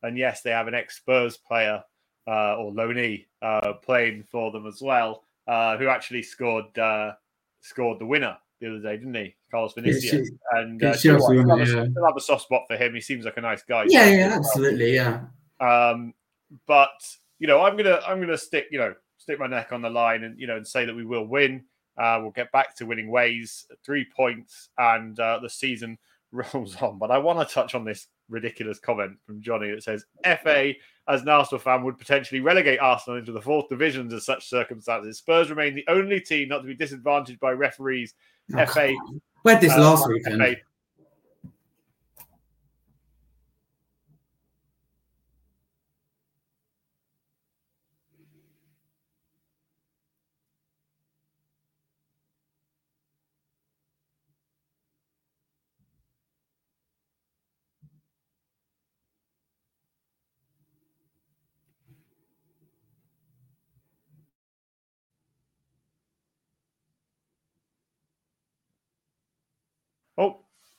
[0.03, 1.83] And yes, they have an ex Spurs player
[2.27, 7.13] uh, or Loney uh, playing for them as well, uh, who actually scored uh,
[7.61, 9.35] scored the winner the other day, didn't he?
[9.51, 10.31] Carlos Vinicius.
[10.53, 10.93] and uh, yeah.
[10.93, 12.95] still have a soft spot for him.
[12.95, 13.85] He seems like a nice guy.
[13.89, 15.21] Yeah, yeah, absolutely, yeah.
[15.61, 16.15] Um,
[16.67, 16.91] but
[17.39, 20.25] you know, I'm gonna I'm gonna stick you know stick my neck on the line
[20.25, 21.65] and you know and say that we will win.
[21.97, 25.99] Uh, we'll get back to winning ways, three points, and uh, the season
[26.33, 26.99] rolls on.
[26.99, 30.75] But I want to touch on this ridiculous comment from Johnny that says FA,
[31.09, 35.19] as an Arsenal fan, would potentially relegate Arsenal into the fourth division under such circumstances.
[35.19, 38.15] Spurs remain the only team not to be disadvantaged by referees
[38.55, 38.95] Oh, FA.
[39.43, 40.41] Where this uh, last weekend?
[40.41, 40.57] FA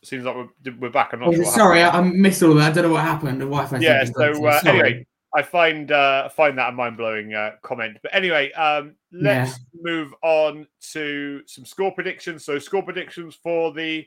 [0.03, 1.13] seems like we're, we're back.
[1.13, 1.45] I'm not Oh, sure.
[1.45, 1.97] sorry, I.
[1.99, 2.71] I missed all of that.
[2.71, 3.41] I don't know what happened.
[3.41, 3.77] The Wi-Fi.
[3.79, 4.03] yeah.
[4.03, 7.51] seems to be So uh, anyway, I find uh, find that a mind blowing uh,
[7.61, 7.97] comment.
[8.01, 12.45] But anyway, um, let's move on to some score predictions.
[12.45, 14.05] So score predictions for the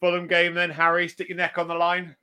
[0.00, 0.54] Fulham game.
[0.54, 2.16] Then Harry, stick your neck on the line.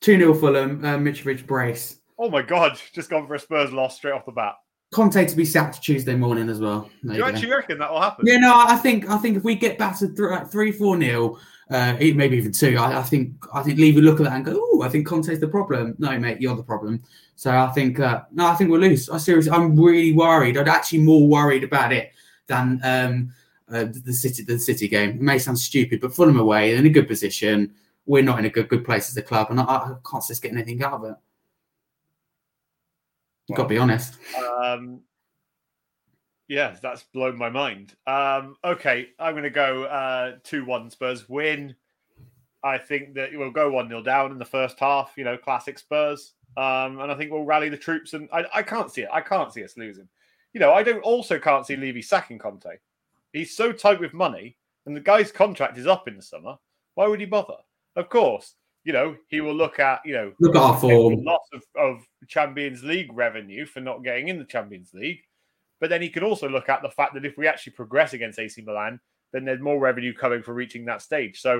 [0.00, 0.84] two 0 Fulham.
[0.84, 2.00] Uh, Mitrovic brace.
[2.18, 4.54] Oh my God, just gone for a Spurs loss straight off the bat.
[4.92, 6.88] Conte to be sacked Tuesday morning as well.
[7.02, 8.24] There Do you you actually reckon that will happen?
[8.26, 11.40] Yeah, no, I think I think if we get to th- like three, four nil,
[11.70, 14.52] uh, maybe even two, I, I think I think Levy look at that and go,
[14.54, 17.02] "Oh, I think Conte's the problem." No, mate, you're the problem.
[17.36, 19.08] So I think uh, no, I think we'll lose.
[19.08, 20.58] I seriously, I'm really worried.
[20.58, 22.12] I'm actually more worried about it
[22.46, 23.32] than um,
[23.70, 25.10] uh, the city the city game.
[25.10, 27.74] It may sound stupid, but Fulham away in a good position.
[28.06, 30.42] We're not in a good good place as a club, and I, I can't just
[30.42, 31.16] get anything out of it.
[33.46, 34.16] You've got to be honest.
[34.62, 35.00] Um,
[36.48, 37.94] yeah, that's blown my mind.
[38.06, 41.74] Um, okay, I'm going to go uh, 2 1 Spurs win.
[42.62, 45.78] I think that we'll go 1 0 down in the first half, you know, classic
[45.78, 46.32] Spurs.
[46.56, 48.14] Um, and I think we'll rally the troops.
[48.14, 49.08] And I, I can't see it.
[49.12, 50.08] I can't see us losing.
[50.52, 52.78] You know, I don't also can't see Levy sacking Conte.
[53.32, 56.56] He's so tight with money, and the guy's contract is up in the summer.
[56.94, 57.56] Why would he bother?
[57.96, 61.24] Of course, you know, he will look at, you know, Look at our form.
[61.24, 65.22] lots of, of Champions League revenue for not getting in the Champions League.
[65.84, 68.38] But then he could also look at the fact that if we actually progress against
[68.38, 68.98] AC Milan,
[69.34, 71.42] then there's more revenue coming for reaching that stage.
[71.42, 71.56] So,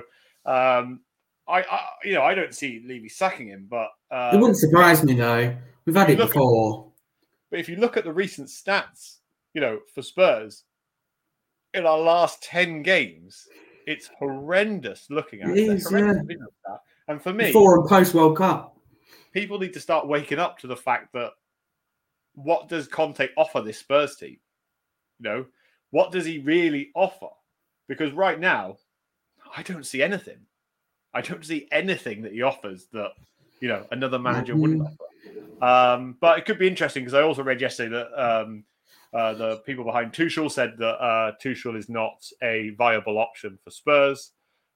[0.47, 1.01] um,
[1.47, 5.05] I, I you know, I don't see Levy sacking him, but uh, It wouldn't surprise
[5.05, 5.55] me though.
[5.85, 6.91] We've had it Look at- before.
[7.51, 9.18] but if you look at the recent stats,
[9.53, 10.64] you know, for Spurs
[11.75, 13.47] in our last ten games,
[13.87, 15.51] it's horrendous looking at.
[15.51, 15.72] It yeah.
[15.75, 16.27] looking at
[16.66, 16.81] that.
[17.09, 18.75] And for me, Before and post World Cup.
[19.35, 21.33] people need to start waking up to the fact that
[22.35, 24.39] what does Conte offer this Spurs team?
[25.18, 25.47] You know,
[25.91, 27.28] what does he really offer?
[27.89, 28.78] Because right now,
[29.57, 30.39] I don't see anything.
[31.12, 33.12] I don't see anything that he offers that
[33.61, 35.62] you know another manager wouldn't offer.
[35.62, 38.64] Um, but it could be interesting because I also read yesterday that um,
[39.12, 43.70] uh, the people behind Tuchel said that uh, Tuchel is not a viable option for
[43.70, 44.32] Spurs.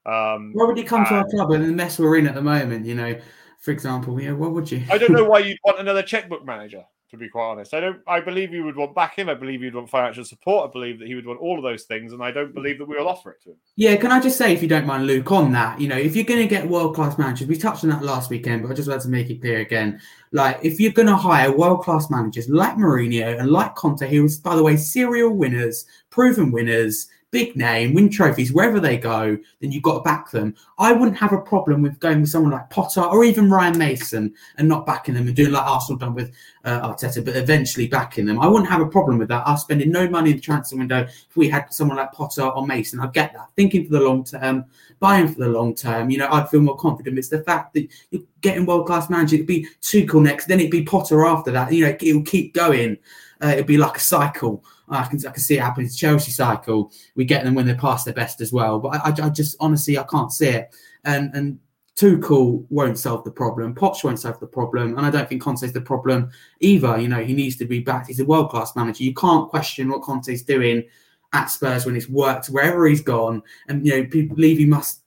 [0.06, 2.42] Um, Why would you come to our club in the mess we're in at the
[2.42, 2.86] moment?
[2.86, 3.20] You know,
[3.58, 4.84] for example, yeah, what would you?
[4.90, 6.84] I don't know why you'd want another checkbook manager.
[7.10, 8.00] To be quite honest, I don't.
[8.06, 9.30] I believe you would want back him.
[9.30, 10.68] I believe you'd want financial support.
[10.68, 12.86] I believe that he would want all of those things, and I don't believe that
[12.86, 13.56] we will offer it to him.
[13.76, 16.14] Yeah, can I just say, if you don't mind, Luke, on that, you know, if
[16.14, 18.74] you're going to get world class managers, we touched on that last weekend, but I
[18.74, 19.98] just wanted to make it clear again.
[20.32, 24.26] Like, if you're going to hire world class managers like Mourinho and like Conte, who
[24.26, 29.36] is, by the way, serial winners, proven winners, big name, win trophies wherever they go,
[29.60, 30.54] then you've got to back them.
[30.78, 34.34] I wouldn't have a problem with going with someone like Potter or even Ryan Mason
[34.56, 36.32] and not backing them and doing like Arsenal done with
[36.64, 38.40] uh, Arteta, but eventually backing them.
[38.40, 39.46] I wouldn't have a problem with that.
[39.46, 42.66] Us spending no money in the transfer window if we had someone like Potter or
[42.66, 43.00] Mason.
[43.00, 43.48] I get that.
[43.56, 44.64] Thinking for the long term,
[44.98, 47.18] buying for the long term, you know, I'd feel more confident.
[47.18, 49.36] It's the fact that you're getting world class manager.
[49.36, 51.72] It'd be Tuchel next, then it'd be Potter after that.
[51.72, 52.96] You know, it'll keep going.
[53.42, 54.64] Uh, it'd be like a cycle.
[54.90, 55.84] I can, I can see it happen.
[55.84, 56.92] It's Chelsea cycle.
[57.14, 58.78] We get them when they're past their best as well.
[58.78, 60.74] But I, I, I just honestly, I can't see it.
[61.04, 61.58] And and
[61.98, 63.74] Tuchel won't solve the problem.
[63.74, 64.96] Poch won't solve the problem.
[64.96, 66.30] And I don't think Conte's the problem
[66.60, 66.98] either.
[66.98, 68.06] You know, he needs to be back.
[68.06, 69.02] He's a world class manager.
[69.02, 70.84] You can't question what Conte's doing
[71.32, 73.42] at Spurs when it's worked wherever he's gone.
[73.68, 75.02] And you know, people Levy must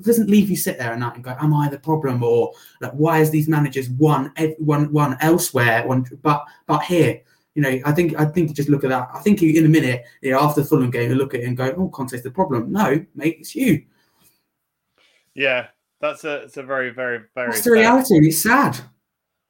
[0.00, 3.18] doesn't Levy sit there and night and go, "Am I the problem?" or like, "Why
[3.18, 7.20] is these managers won won won elsewhere?" Won, but but here,
[7.56, 9.08] you know, I think I think you just look at that.
[9.14, 11.46] I think in a minute, you know, after the Fulham game, you look at it
[11.46, 13.82] and go, "Oh, Conte's the problem." No, mate, it's you.
[15.34, 18.78] Yeah, that's a it's a very very very That's the reality, and it's sad.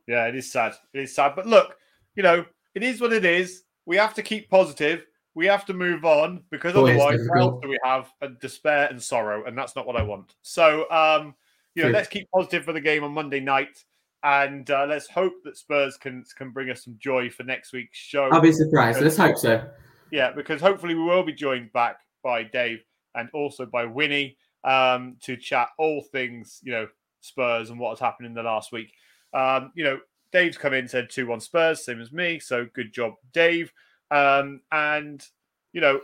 [0.07, 0.75] Yeah, it is sad.
[0.95, 1.35] It is sad.
[1.35, 1.77] But look,
[2.15, 2.45] you know,
[2.77, 3.65] it is what it is.
[3.87, 5.05] We have to keep positive.
[5.35, 8.09] We have to move on because Boy, otherwise, what else do we have?
[8.21, 10.37] And despair and sorrow, and that's not what I want.
[10.43, 11.35] So, um,
[11.75, 11.93] you know, True.
[11.97, 13.85] let's keep positive for the game on Monday night,
[14.27, 17.97] and uh, let's hope that Spurs can can bring us some joy for next week's
[17.97, 18.29] show.
[18.33, 19.01] I'll be surprised.
[19.01, 19.65] Let's hope so.
[20.11, 22.83] Yeah, because hopefully we will be joined back by Dave
[23.15, 26.89] and also by Winnie um, to chat all things, you know,
[27.21, 28.93] Spurs and what has happened in the last week.
[29.33, 30.01] Um, you know,
[30.33, 32.41] Dave's come in and said 2 1 Spurs, same as me.
[32.41, 33.73] So good job, Dave.
[34.11, 35.25] Um, and,
[35.73, 36.01] you know,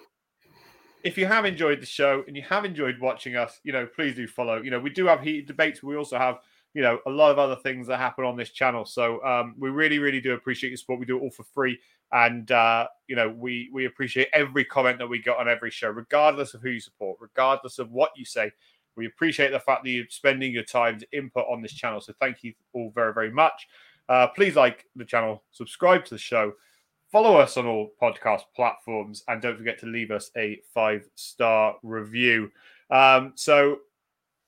[1.03, 4.15] if you have enjoyed the show and you have enjoyed watching us, you know, please
[4.15, 4.63] do follow.
[4.63, 5.81] You know, we do have heated debates.
[5.81, 6.39] But we also have,
[6.75, 8.85] you know, a lot of other things that happen on this channel.
[8.85, 11.01] So um, we really, really do appreciate your support.
[11.01, 11.79] We do it all for free.
[12.13, 15.89] And uh, you know we we appreciate every comment that we get on every show
[15.89, 18.53] regardless of who you support regardless of what you say.
[18.97, 22.03] We appreciate the fact that you're spending your time to input on this channel.
[22.03, 23.67] So thank you all very very much.
[24.11, 26.53] Uh, please like the channel subscribe to the show
[27.13, 31.77] follow us on all podcast platforms and don't forget to leave us a five star
[31.83, 32.51] review.
[32.91, 33.81] Um, so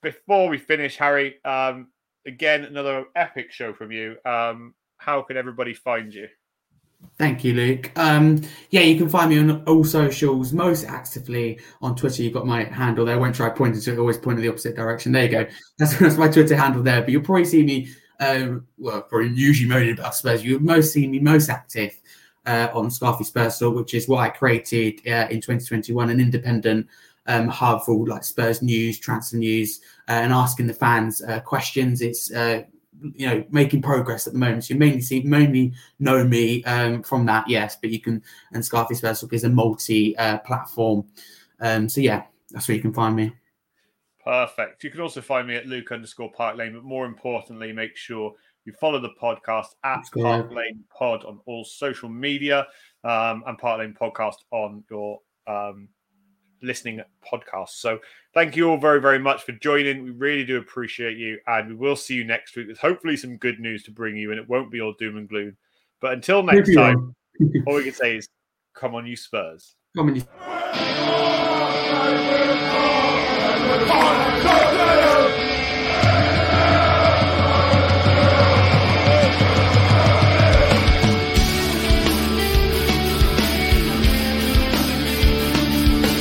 [0.02, 1.88] before we finish, Harry, um,
[2.26, 4.16] again another epic show from you.
[4.24, 6.28] Um, how can everybody find you?
[7.18, 7.92] Thank you, Luke.
[7.96, 12.22] Um, yeah, you can find me on all socials, most actively on Twitter.
[12.22, 13.14] You've got my handle there.
[13.14, 15.12] I won't try pointing to it, always point in the opposite direction.
[15.12, 15.46] There you go.
[15.78, 17.02] That's, that's my Twitter handle there.
[17.02, 17.88] But you'll probably see me,
[18.20, 20.44] um, well, probably usually moaning about Spurs.
[20.44, 21.94] You'll most see me most active
[22.46, 26.86] uh, on Scarfy Spurs which is what I created uh, in 2021, an independent
[27.26, 32.02] um, hub for like Spurs news, transfer news, uh, and asking the fans uh, questions.
[32.02, 32.62] It's uh,
[33.14, 34.64] you know making progress at the moment.
[34.64, 38.22] So you mainly see mainly know me um, from that, yes, but you can
[38.52, 41.04] and Scarface Talk is a multi uh, platform.
[41.60, 43.34] Um, so yeah, that's where you can find me.
[44.24, 44.82] Perfect.
[44.82, 48.32] You can also find me at Luke underscore Park Lane, but more importantly, make sure
[48.64, 52.66] you follow the podcast at Park Lane Pod on all social media
[53.04, 55.88] um, and Park Lane Podcast on your um,
[56.64, 57.00] listening
[57.30, 57.70] podcast.
[57.70, 57.98] So
[58.32, 60.02] thank you all very, very much for joining.
[60.02, 61.38] We really do appreciate you.
[61.46, 64.30] And we will see you next week with hopefully some good news to bring you.
[64.30, 65.56] And it won't be all doom and gloom.
[66.00, 67.14] But until next time,
[67.66, 68.28] all we can say is
[68.74, 69.74] come on, you Spurs.
[69.96, 70.24] Come on, you.